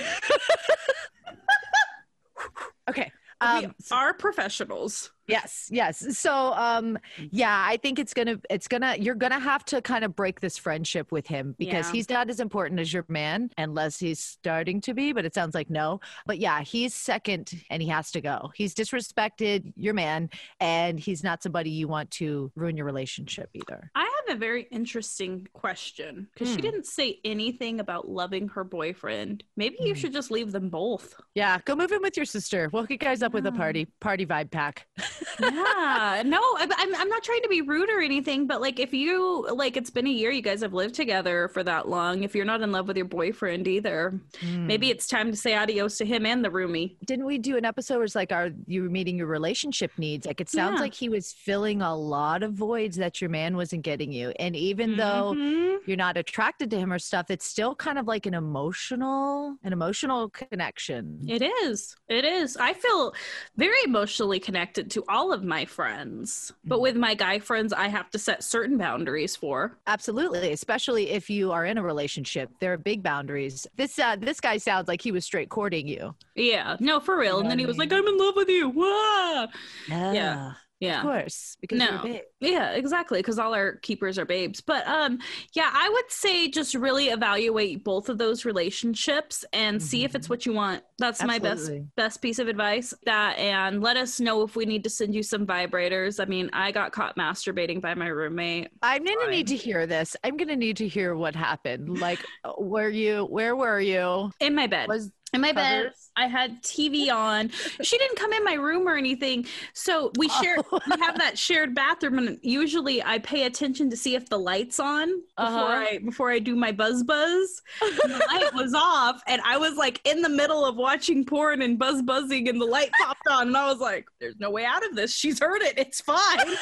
okay. 2.90 3.12
we 3.42 3.48
Um, 3.48 3.76
are 3.92 4.14
professionals. 4.14 5.12
Yes, 5.32 5.68
yes. 5.72 6.18
So 6.20 6.54
um 6.54 6.98
yeah, 7.32 7.64
I 7.68 7.78
think 7.78 7.98
it's 8.00 8.14
going 8.14 8.28
to 8.28 8.40
it's 8.50 8.68
going 8.68 8.82
to 8.82 9.00
you're 9.02 9.16
going 9.16 9.32
to 9.32 9.40
have 9.40 9.64
to 9.66 9.82
kind 9.82 10.04
of 10.04 10.16
break 10.16 10.42
this 10.42 10.58
friendship 10.58 11.12
with 11.12 11.26
him 11.26 11.56
because 11.58 11.88
Yeah. 11.88 11.92
he's 11.94 12.10
not 12.10 12.30
as 12.30 12.40
important 12.40 12.80
as 12.80 12.92
your 12.94 13.06
man 13.08 13.50
unless 13.58 14.00
he's 14.00 14.20
starting 14.20 14.82
to 14.82 14.94
be, 14.94 15.14
but 15.14 15.26
it 15.26 15.34
sounds 15.34 15.56
like 15.56 15.70
no. 15.70 16.02
But 16.26 16.40
yeah, 16.40 16.62
he's 16.62 16.94
second 16.94 17.54
and 17.70 17.82
he 17.82 17.88
has 17.88 18.12
to 18.12 18.22
go. 18.22 18.52
He's 18.56 18.76
disrespected 18.76 19.72
your 19.76 19.94
man 19.94 20.30
and 20.60 21.00
he's 21.00 21.24
not 21.24 21.42
somebody 21.42 21.70
you 21.72 21.88
want 21.88 22.12
to 22.12 22.52
ruin 22.56 22.76
your 22.78 22.86
relationship 22.86 23.50
either. 23.54 23.90
I 23.96 24.02
have 24.28 24.36
a 24.36 24.40
very 24.40 24.64
interesting 24.72 25.48
question 25.54 26.28
because 26.34 26.50
she 26.50 26.56
Hmm. 26.56 26.62
didn't 26.62 26.86
say 26.88 27.20
anything 27.24 27.80
about 27.80 28.10
loving 28.10 28.50
her 28.50 28.64
boyfriend. 28.64 29.44
Maybe 29.56 29.78
you 29.80 29.94
Hmm. 29.94 30.00
should 30.00 30.14
just 30.14 30.30
leave 30.32 30.52
them 30.52 30.70
both. 30.70 31.16
Yeah, 31.36 31.60
go 31.66 31.76
move 31.76 31.92
in 31.92 32.02
with 32.02 32.18
your 32.18 32.26
sister. 32.26 32.70
We'll 32.74 32.86
you 32.90 32.98
guys 32.98 33.22
up 33.24 33.34
with 33.34 33.46
a 33.46 33.52
party 33.52 33.86
party 34.02 34.26
vibe 34.26 34.52
pack. 34.52 34.88
yeah, 35.40 36.24
no, 36.26 36.42
I'm 36.58 36.72
I'm 36.96 37.10
not 37.10 37.24
trying 37.24 37.42
to 37.44 37.50
be 37.50 37.62
rude 37.62 37.90
or 37.90 38.00
anything, 38.02 38.48
but 38.48 38.62
like 38.62 38.80
if 38.80 38.94
you 38.94 39.48
like, 39.54 39.78
it's 39.78 39.90
been 39.90 40.08
a 40.08 40.12
year, 40.12 40.32
you 40.32 40.42
guys 40.42 40.62
have 40.62 40.74
lived 40.74 40.96
together 40.96 41.48
for 41.50 41.64
that 41.64 41.88
long. 41.88 42.24
If 42.24 42.36
you're 42.36 42.46
not 42.46 42.62
in 42.62 42.72
love 42.72 42.88
with 42.88 42.98
your 42.98 43.06
boyfriend 43.06 43.68
either, 43.68 44.20
maybe 44.44 44.88
Hmm. 44.88 44.92
it's 44.92 45.08
time 45.08 45.32
to 45.32 45.38
say 45.38 45.56
adios 45.56 45.98
to 45.98 46.06
him 46.06 46.26
and 46.26 46.44
the 46.44 46.50
roomie. 46.50 46.96
didn't 47.06 47.26
we 47.26 47.38
do 47.38 47.58
an 47.58 47.66
episode 47.66 47.96
where 47.96 48.04
it's 48.06 48.16
like 48.16 48.32
are 48.32 48.50
you 48.68 48.84
meeting 48.90 49.18
your 49.18 49.28
relationship 49.28 49.92
needs 49.98 50.26
like 50.26 50.40
it 50.42 50.50
sounds 50.50 50.76
Yeah. 50.76 50.82
like 50.82 50.94
he 50.94 51.10
was 51.10 51.32
filling 51.34 51.82
a 51.82 51.96
lot 51.96 52.44
of 52.44 52.54
voids 52.54 52.98
that 52.98 53.22
your 53.22 53.30
man 53.30 53.56
wasn't 53.56 53.82
getting 53.84 54.12
you 54.12 54.32
and 54.40 54.56
even 54.56 54.98
though 54.98 55.34
Mhm. 55.36 55.80
you're 55.86 55.98
not 55.98 56.18
attracted 56.18 56.70
to 56.72 56.78
him 56.78 56.92
or 56.92 57.00
stuff 57.00 57.30
it's 57.30 57.46
still 57.46 57.76
kind 57.76 57.98
of 57.98 58.08
like 58.08 58.26
an 58.26 58.34
emotional 58.34 59.58
an 59.64 59.74
emotional 59.74 60.30
connection 60.30 61.20
It 61.28 61.42
is. 61.64 61.96
It 62.10 62.26
is. 62.26 62.58
I 62.58 62.74
feel 62.74 63.14
very 63.58 63.78
emotionally 63.86 64.40
connected 64.40 64.90
to 64.92 65.01
all 65.10 65.32
of 65.34 65.44
my 65.44 65.66
friends. 65.66 66.52
But 66.66 66.76
Mm-hmm. 66.76 66.82
with 66.84 66.96
my 66.98 67.14
guy 67.16 67.40
friends, 67.40 67.74
I 67.74 67.88
have 67.88 68.10
to 68.12 68.20
set 68.20 68.44
certain 68.44 68.78
boundaries 68.78 69.36
for. 69.36 69.78
absolutely 69.88 70.52
especially 70.52 71.10
if 71.12 71.30
you 71.30 71.52
are 71.52 71.66
in 71.66 71.78
a 71.78 71.84
relationship 71.84 72.50
there 72.60 72.74
are 72.74 72.78
big 72.78 73.02
boundaries 73.04 73.68
this 73.78 73.98
uh, 74.00 74.16
this 74.16 74.40
guy 74.40 74.58
sounds 74.58 74.88
like 74.88 75.02
he 75.02 75.12
was 75.12 75.26
straight 75.26 75.50
courting 75.50 75.88
you 75.88 76.16
Yeah. 76.36 76.78
No, 76.80 77.00
for 77.00 77.18
real. 77.18 77.40
and 77.40 77.50
then 77.50 77.60
he 77.60 77.66
was 77.66 77.78
like. 77.78 77.92
I'm 77.92 78.08
in 78.08 78.18
love 78.18 78.36
with 78.36 78.50
you. 78.50 78.70
Wah! 78.70 79.48
Yeah. 79.90 80.48
of 80.50 80.56
Yeah. 80.82 80.98
Of 80.98 81.04
course 81.04 81.58
because 81.62 81.78
No. 81.78 82.20
Yeah, 82.40 82.72
exactly. 82.72 83.20
Because 83.20 83.38
all 83.38 83.54
our 83.54 83.76
keepers 83.78 84.18
are 84.18 84.26
babes. 84.26 84.62
But 84.62 84.86
um, 84.88 85.20
yeah, 85.54 85.70
I 85.72 85.88
would 85.88 86.12
say 86.12 86.50
just 86.50 86.74
really 86.74 87.10
evaluate 87.10 87.84
both 87.84 88.10
of 88.10 88.18
those 88.18 88.46
relationships 88.46 89.46
and 89.54 89.82
see 89.82 90.04
if 90.04 90.16
it's 90.16 90.28
what 90.28 90.46
you 90.48 90.54
want. 90.54 90.84
That's 90.98 91.24
my 91.24 91.38
best 91.38 91.72
best 91.96 92.22
piece 92.22 92.40
of 92.40 92.48
advice. 92.48 92.96
That 93.06 93.38
and 93.38 93.82
let 93.82 93.96
us 93.96 94.20
know 94.20 94.42
if 94.42 94.56
we 94.56 94.66
need 94.66 94.84
to 94.86 94.90
send 94.90 95.14
you 95.14 95.22
some 95.22 95.46
vibrators. 95.46 96.20
I 96.20 96.26
mean, 96.26 96.50
I 96.52 96.72
got 96.72 96.92
caught 96.92 97.16
masturbating 97.16 97.80
by 97.80 97.94
my 97.94 98.08
roommate. 98.08 98.70
I'm 98.82 99.06
gonna 99.06 99.30
need 99.30 99.48
to 99.48 99.56
hear 99.56 99.86
this. 99.86 100.16
I'm 100.24 100.36
gonna 100.36 100.56
need 100.56 100.78
to 100.78 100.88
hear 100.88 101.16
what 101.16 101.36
happened. 101.36 102.00
Like, 102.00 102.26
uh, 102.44 102.54
were 102.58 102.90
you? 102.90 103.26
Where 103.26 103.56
were 103.56 103.80
you? 103.80 104.32
In 104.40 104.56
my 104.56 104.66
bed. 104.66 104.88
Was 104.88 105.12
in 105.34 105.42
my 105.42 105.52
bed 105.54 105.84
covers? 105.84 106.10
i 106.18 106.28
had 106.28 106.62
tv 106.62 107.10
on 107.12 107.50
she 107.82 107.98
didn't 107.98 108.18
come 108.18 108.34
in 108.34 108.44
my 108.44 108.54
room 108.56 108.88
or 108.88 108.96
anything 108.98 109.46
so 109.74 110.12
we 110.18 110.28
share 110.28 110.58
Oh. 110.72 110.80
we 110.86 111.00
have 111.02 111.18
that 111.20 111.38
shared 111.38 111.74
bathroom 111.74 112.18
and 112.18 112.38
usually 112.42 113.02
i 113.04 113.18
pay 113.20 113.44
attention 113.46 113.90
to 113.90 113.96
see 113.98 114.16
if 114.16 114.28
the 114.28 114.38
light's 114.38 114.80
on 114.80 115.08
before 115.08 115.22
Uh-huh. 115.38 115.86
i 115.90 116.00
before 116.04 116.32
i 116.32 116.40
do 116.40 116.56
my 116.56 116.72
buzz 116.74 117.04
buzz 117.04 117.62
and 117.82 118.12
the 118.14 118.26
light 118.28 118.54
was 118.54 118.74
off 118.74 119.22
and 119.28 119.42
i 119.46 119.56
was 119.58 119.76
like 119.78 120.02
in 120.04 120.22
the 120.22 120.30
middle 120.30 120.66
of 120.66 120.76
watching 120.76 121.24
porn 121.26 121.62
and 121.62 121.80
buzz 121.80 122.02
buzzing 122.02 122.50
and 122.50 122.60
the 122.60 122.66
light 122.66 122.90
popped 123.02 123.28
on 123.30 123.48
and 123.48 123.58
i 123.58 123.68
was 123.72 123.80
like 123.80 124.06
there's 124.20 124.36
no 124.40 124.50
way 124.50 124.66
out 124.66 124.86
of 124.86 124.96
this 124.96 125.14
she's 125.16 125.40
heard 125.40 125.62
it 125.62 125.76
it's 125.78 126.02
fine 126.02 126.40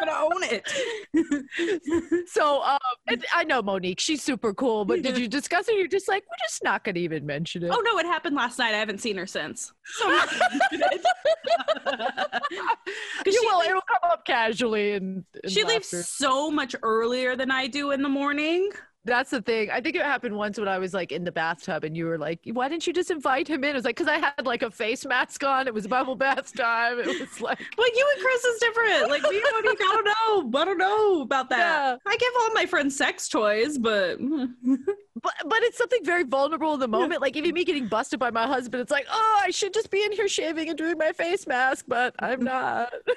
gonna 0.00 0.12
own 0.20 0.42
it 0.42 2.28
so? 2.28 2.62
Um, 2.62 2.78
I 3.34 3.44
know 3.44 3.62
Monique. 3.62 4.00
She's 4.00 4.22
super 4.22 4.52
cool. 4.54 4.84
But 4.84 5.02
did 5.02 5.16
you 5.18 5.28
discuss 5.28 5.68
it? 5.68 5.76
You're 5.76 5.86
just 5.88 6.08
like, 6.08 6.24
we're 6.24 6.46
just 6.48 6.64
not 6.64 6.82
gonna 6.84 6.98
even 6.98 7.24
mention 7.26 7.62
it. 7.64 7.70
oh 7.72 7.80
no 7.84 7.98
it 7.98 8.06
happened 8.06 8.34
last 8.36 8.58
night 8.58 8.74
i 8.74 8.78
haven't 8.78 8.98
seen 8.98 9.16
her 9.16 9.26
since 9.26 9.72
so 9.84 10.04
I'm 10.08 10.16
not 10.16 10.30
gonna 10.30 10.58
mention 10.72 10.88
it. 10.92 11.06
'Cause 13.24 13.26
you 13.26 13.32
she 13.32 13.46
will. 13.46 13.58
leaves- 13.58 13.68
It'll 13.70 13.82
come 13.82 14.10
up 14.10 14.24
casually 14.26 14.92
and, 14.92 15.24
and 15.42 15.52
she 15.52 15.64
leaves 15.64 15.88
so 16.08 16.50
much 16.50 16.74
earlier 16.82 17.36
than 17.36 17.50
I 17.50 17.66
do 17.66 17.90
in 17.92 18.02
the 18.02 18.08
morning. 18.08 18.70
That's 19.04 19.30
the 19.30 19.40
thing. 19.40 19.70
I 19.70 19.80
think 19.80 19.96
it 19.96 20.02
happened 20.02 20.36
once 20.36 20.58
when 20.58 20.68
I 20.68 20.78
was 20.78 20.92
like 20.92 21.10
in 21.10 21.24
the 21.24 21.32
bathtub 21.32 21.84
and 21.84 21.96
you 21.96 22.04
were 22.04 22.18
like, 22.18 22.40
why 22.52 22.68
didn't 22.68 22.86
you 22.86 22.92
just 22.92 23.10
invite 23.10 23.48
him 23.48 23.64
in? 23.64 23.70
It 23.70 23.74
was 23.74 23.84
like, 23.84 23.96
because 23.96 24.12
I 24.12 24.18
had 24.18 24.44
like 24.44 24.62
a 24.62 24.70
face 24.70 25.06
mask 25.06 25.42
on. 25.42 25.66
It 25.66 25.72
was 25.72 25.86
bubble 25.86 26.16
bath 26.16 26.54
time. 26.54 26.98
It 26.98 27.06
was 27.06 27.40
like, 27.40 27.58
Like 27.78 27.92
you 27.96 28.08
and 28.14 28.22
Chris 28.22 28.44
is 28.44 28.60
different. 28.60 29.10
Like 29.10 29.22
me 29.22 29.42
and 29.42 29.64
Monique, 29.64 29.80
I 29.80 30.02
don't 30.02 30.04
know. 30.52 30.60
I 30.60 30.64
don't 30.66 30.78
know 30.78 31.22
about 31.22 31.48
that. 31.48 31.58
Yeah. 31.58 31.96
I 32.06 32.16
give 32.16 32.32
all 32.40 32.52
my 32.52 32.66
friends 32.66 32.94
sex 32.94 33.26
toys, 33.28 33.78
but 33.78 34.18
but, 35.22 35.32
but 35.46 35.62
it's 35.62 35.78
something 35.78 36.04
very 36.04 36.24
vulnerable 36.24 36.74
in 36.74 36.80
the 36.80 36.88
moment. 36.88 37.22
Like 37.22 37.36
even 37.36 37.54
me 37.54 37.64
getting 37.64 37.88
busted 37.88 38.20
by 38.20 38.30
my 38.30 38.46
husband, 38.46 38.82
it's 38.82 38.90
like, 38.90 39.06
oh, 39.10 39.40
I 39.42 39.50
should 39.50 39.72
just 39.72 39.90
be 39.90 40.04
in 40.04 40.12
here 40.12 40.28
shaving 40.28 40.68
and 40.68 40.76
doing 40.76 40.98
my 40.98 41.12
face 41.12 41.46
mask, 41.46 41.86
but 41.88 42.14
I'm 42.18 42.42
not. 42.42 42.92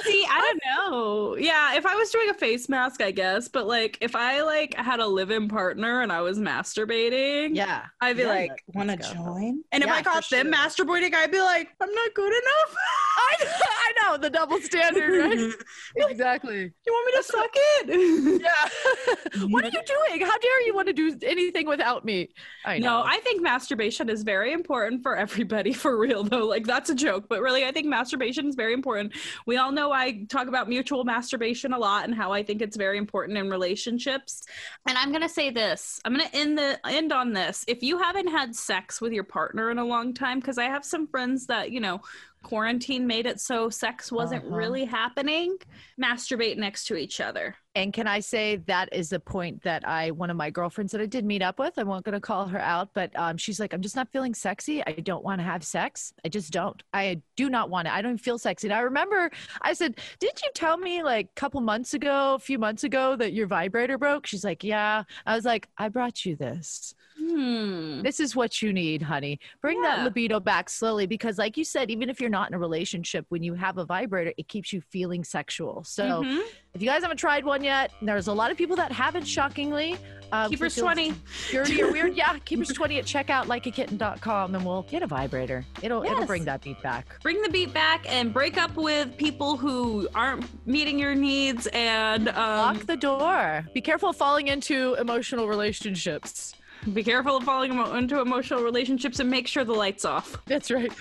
see, 0.00 0.26
I 0.28 0.40
don't 0.40 0.62
know. 0.66 1.36
Yeah, 1.36 1.76
if 1.76 1.86
I 1.86 1.94
was 1.94 2.10
doing 2.10 2.30
a 2.30 2.34
face 2.34 2.68
mask, 2.68 3.00
I 3.02 3.10
guess. 3.10 3.48
But 3.48 3.66
like 3.66 3.98
if 4.00 4.14
I 4.16 4.42
like 4.42 4.74
had 4.74 5.00
a 5.00 5.06
live-in 5.06 5.48
partner 5.48 6.02
and 6.02 6.12
I 6.12 6.20
was 6.20 6.38
masturbating, 6.38 7.54
yeah. 7.54 7.86
I'd 8.00 8.16
be 8.16 8.22
Yeah, 8.22 8.28
like, 8.28 8.62
wanna 8.74 8.96
join? 8.96 9.62
And 9.72 9.82
if 9.82 9.90
I 9.90 10.02
caught 10.02 10.28
them 10.30 10.46
sure. 10.46 10.54
masturbating, 10.54 11.14
I'd 11.14 11.30
be 11.30 11.40
like, 11.40 11.68
I'm 11.80 11.92
not 11.92 12.14
good 12.14 12.32
enough. 12.32 12.76
I, 13.16 13.46
I 13.62 13.92
know 14.02 14.16
the 14.18 14.30
double 14.30 14.60
standard, 14.60 15.18
right? 15.18 15.52
exactly. 16.10 16.72
You 16.86 16.92
want 16.92 17.06
me 17.06 17.12
to 17.20 17.24
suck 17.24 17.50
it? 17.54 18.40
Yeah. 18.44 19.44
what 19.48 19.64
are 19.64 19.68
you 19.68 19.80
doing? 19.86 20.26
How 20.26 20.38
dare 20.38 20.66
you 20.66 20.74
want 20.74 20.88
to 20.88 20.92
do 20.92 21.16
anything 21.22 21.66
without 21.66 22.04
me? 22.04 22.28
I 22.64 22.78
know. 22.78 23.00
No, 23.00 23.02
I 23.06 23.18
think 23.20 23.42
masturbation 23.42 24.08
is 24.08 24.22
very 24.22 24.52
important 24.52 25.02
for 25.02 25.16
everybody 25.16 25.72
for 25.72 25.98
real 25.98 26.22
though. 26.24 26.46
Like 26.46 26.66
that's 26.66 26.90
a 26.90 26.94
joke, 26.94 27.26
but 27.28 27.40
really 27.40 27.64
I 27.64 27.72
think 27.72 27.86
masturbation 27.86 28.46
is 28.46 28.54
very 28.54 28.72
important. 28.72 29.14
We 29.46 29.56
all 29.56 29.72
know 29.72 29.92
I 29.94 30.24
talk 30.28 30.48
about 30.48 30.68
mutual 30.68 31.04
masturbation 31.04 31.72
a 31.72 31.78
lot 31.78 32.04
and 32.04 32.14
how 32.14 32.32
I 32.32 32.42
think 32.42 32.60
it's 32.60 32.76
very 32.76 32.98
important 32.98 33.38
in 33.38 33.48
relationships. 33.48 34.42
And 34.86 34.98
I'm 34.98 35.10
going 35.10 35.22
to 35.22 35.28
say 35.28 35.50
this. 35.50 36.00
I'm 36.04 36.14
going 36.14 36.28
to 36.28 36.36
end 36.36 36.58
the 36.58 36.78
end 36.86 37.12
on 37.12 37.32
this. 37.32 37.64
If 37.68 37.82
you 37.82 37.98
haven't 37.98 38.28
had 38.28 38.54
sex 38.54 39.00
with 39.00 39.12
your 39.12 39.24
partner 39.24 39.70
in 39.70 39.78
a 39.78 39.84
long 39.84 40.14
time 40.14 40.42
cuz 40.42 40.58
I 40.58 40.64
have 40.64 40.84
some 40.84 41.06
friends 41.06 41.46
that, 41.46 41.70
you 41.70 41.80
know, 41.80 42.00
quarantine 42.44 43.06
made 43.06 43.26
it 43.26 43.40
so 43.40 43.68
sex 43.68 44.12
wasn't 44.12 44.44
Uh-huh. 44.44 44.54
really 44.56 44.84
happening, 44.84 45.56
masturbate 46.00 46.56
next 46.56 46.86
to 46.86 46.96
each 46.96 47.20
other. 47.20 47.56
And 47.76 47.92
can 47.92 48.06
I 48.06 48.20
say 48.20 48.56
that 48.66 48.88
is 48.92 49.08
the 49.08 49.18
point 49.18 49.60
that 49.64 49.86
I, 49.86 50.12
one 50.12 50.30
of 50.30 50.36
my 50.36 50.48
girlfriends 50.48 50.92
that 50.92 51.00
I 51.00 51.06
did 51.06 51.24
meet 51.24 51.42
up 51.42 51.58
with, 51.58 51.76
I 51.76 51.82
won't 51.82 52.04
going 52.04 52.12
to 52.12 52.20
call 52.20 52.46
her 52.46 52.60
out, 52.60 52.90
but 52.94 53.10
um, 53.18 53.36
she's 53.36 53.58
like, 53.58 53.72
I'm 53.74 53.80
just 53.80 53.96
not 53.96 54.08
feeling 54.12 54.32
sexy. 54.32 54.80
I 54.86 54.92
don't 54.92 55.24
want 55.24 55.40
to 55.40 55.44
have 55.44 55.64
sex. 55.64 56.12
I 56.24 56.28
just 56.28 56.52
don't. 56.52 56.80
I 56.92 57.20
do 57.34 57.50
not 57.50 57.70
want 57.70 57.88
it. 57.88 57.94
I 57.94 58.00
don't 58.00 58.18
feel 58.18 58.38
sexy. 58.38 58.68
And 58.68 58.74
I 58.74 58.80
remember 58.80 59.28
I 59.60 59.72
said, 59.72 59.96
Didn't 60.20 60.40
you 60.42 60.50
tell 60.54 60.76
me 60.76 61.02
like 61.02 61.26
a 61.36 61.40
couple 61.40 61.60
months 61.62 61.94
ago, 61.94 62.34
a 62.34 62.38
few 62.38 62.60
months 62.60 62.84
ago, 62.84 63.16
that 63.16 63.32
your 63.32 63.48
vibrator 63.48 63.98
broke? 63.98 64.28
She's 64.28 64.44
like, 64.44 64.62
Yeah. 64.62 65.02
I 65.26 65.34
was 65.34 65.44
like, 65.44 65.68
I 65.76 65.88
brought 65.88 66.24
you 66.24 66.36
this. 66.36 66.94
Hmm. 67.26 68.02
This 68.02 68.20
is 68.20 68.36
what 68.36 68.60
you 68.60 68.72
need, 68.72 69.02
honey. 69.02 69.38
Bring 69.62 69.80
that 69.82 70.04
libido 70.04 70.40
back 70.40 70.68
slowly 70.68 71.06
because, 71.06 71.38
like 71.38 71.56
you 71.56 71.64
said, 71.64 71.90
even 71.90 72.10
if 72.10 72.20
you're 72.20 72.30
not 72.30 72.48
in 72.48 72.54
a 72.54 72.58
relationship, 72.58 73.24
when 73.30 73.42
you 73.42 73.54
have 73.54 73.78
a 73.78 73.84
vibrator, 73.84 74.32
it 74.36 74.48
keeps 74.48 74.72
you 74.72 74.80
feeling 74.90 75.24
sexual. 75.24 75.84
So, 75.84 76.22
Mhm. 76.22 76.42
if 76.74 76.82
you 76.82 76.88
guys 76.88 77.02
haven't 77.02 77.16
tried 77.18 77.44
one 77.44 77.64
yet, 77.64 77.92
there's 78.02 78.28
a 78.28 78.32
lot 78.32 78.50
of 78.50 78.56
people 78.56 78.76
that 78.76 78.92
haven't, 78.92 79.24
shockingly. 79.24 79.96
Um, 80.32 80.50
Keepers 80.50 80.76
if 80.76 80.78
it 80.78 80.80
feels 80.80 80.94
20. 80.94 81.14
Dirty 81.52 81.82
or 81.82 81.92
weird. 81.92 82.16
Yeah, 82.16 82.36
Keepers20 82.38 82.98
at 82.98 83.04
checkout, 83.04 83.44
likeakitten.com, 83.46 84.54
and 84.54 84.64
we'll 84.66 84.82
get 84.82 85.02
a 85.02 85.06
vibrator. 85.06 85.64
It'll, 85.82 86.02
it'll 86.02 86.26
bring 86.26 86.44
that 86.46 86.60
beat 86.62 86.80
back. 86.82 87.20
bring 87.22 87.40
the 87.42 87.48
beat 87.50 87.72
back 87.72 88.04
and 88.10 88.32
break 88.32 88.56
up 88.56 88.74
with 88.76 89.16
people 89.16 89.56
who 89.56 90.08
aren't 90.14 90.44
meeting 90.66 90.98
your 90.98 91.14
needs 91.14 91.68
and 91.68 92.28
um, 92.30 92.34
Lock 92.76 92.86
the 92.86 92.96
door. 92.96 93.64
Be 93.74 93.80
careful 93.80 94.12
falling 94.12 94.48
into 94.48 94.94
emotional 94.94 95.46
relationships. 95.46 96.54
Be 96.92 97.02
careful 97.02 97.36
of 97.36 97.44
falling 97.44 97.78
into 97.96 98.20
emotional 98.20 98.62
relationships 98.62 99.20
and 99.20 99.30
make 99.30 99.46
sure 99.46 99.64
the 99.64 99.72
lights 99.72 100.04
off. 100.04 100.36
That's 100.46 100.70
right. 100.70 100.92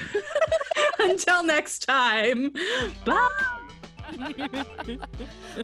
until 0.99 1.43
next 1.43 1.79
time. 1.79 2.53
Bye 3.05 3.59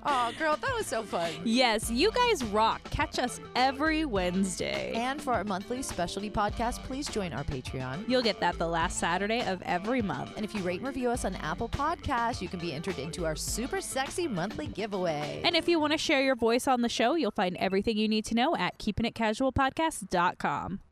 Oh, 0.05 0.31
girl, 0.37 0.55
that 0.55 0.75
was 0.75 0.85
so 0.85 1.01
fun. 1.03 1.31
Yes, 1.43 1.89
you 1.89 2.11
guys 2.11 2.43
rock. 2.45 2.81
Catch 2.91 3.17
us 3.19 3.39
every 3.55 4.05
Wednesday. 4.05 4.91
And 4.93 5.21
for 5.21 5.33
our 5.33 5.43
monthly 5.43 5.81
specialty 5.81 6.29
podcast, 6.29 6.83
please 6.83 7.07
join 7.07 7.33
our 7.33 7.43
Patreon. 7.43 8.07
You'll 8.07 8.21
get 8.21 8.39
that 8.39 8.57
the 8.59 8.67
last 8.67 8.99
Saturday 8.99 9.41
of 9.47 9.61
every 9.63 10.01
month. 10.01 10.33
And 10.35 10.45
if 10.45 10.53
you 10.53 10.61
rate 10.61 10.79
and 10.79 10.87
review 10.87 11.09
us 11.09 11.25
on 11.25 11.35
Apple 11.35 11.69
Podcasts, 11.69 12.41
you 12.41 12.47
can 12.47 12.59
be 12.59 12.73
entered 12.73 12.99
into 12.99 13.25
our 13.25 13.35
super 13.35 13.81
sexy 13.81 14.27
monthly 14.27 14.67
giveaway. 14.67 15.41
And 15.43 15.55
if 15.55 15.67
you 15.67 15.79
want 15.79 15.93
to 15.93 15.97
share 15.97 16.21
your 16.21 16.35
voice 16.35 16.67
on 16.67 16.81
the 16.81 16.89
show, 16.89 17.15
you'll 17.15 17.31
find 17.31 17.57
everything 17.57 17.97
you 17.97 18.07
need 18.07 18.25
to 18.25 18.35
know 18.35 18.55
at 18.55 18.77
keepingitcasualpodcast.com. 18.79 20.79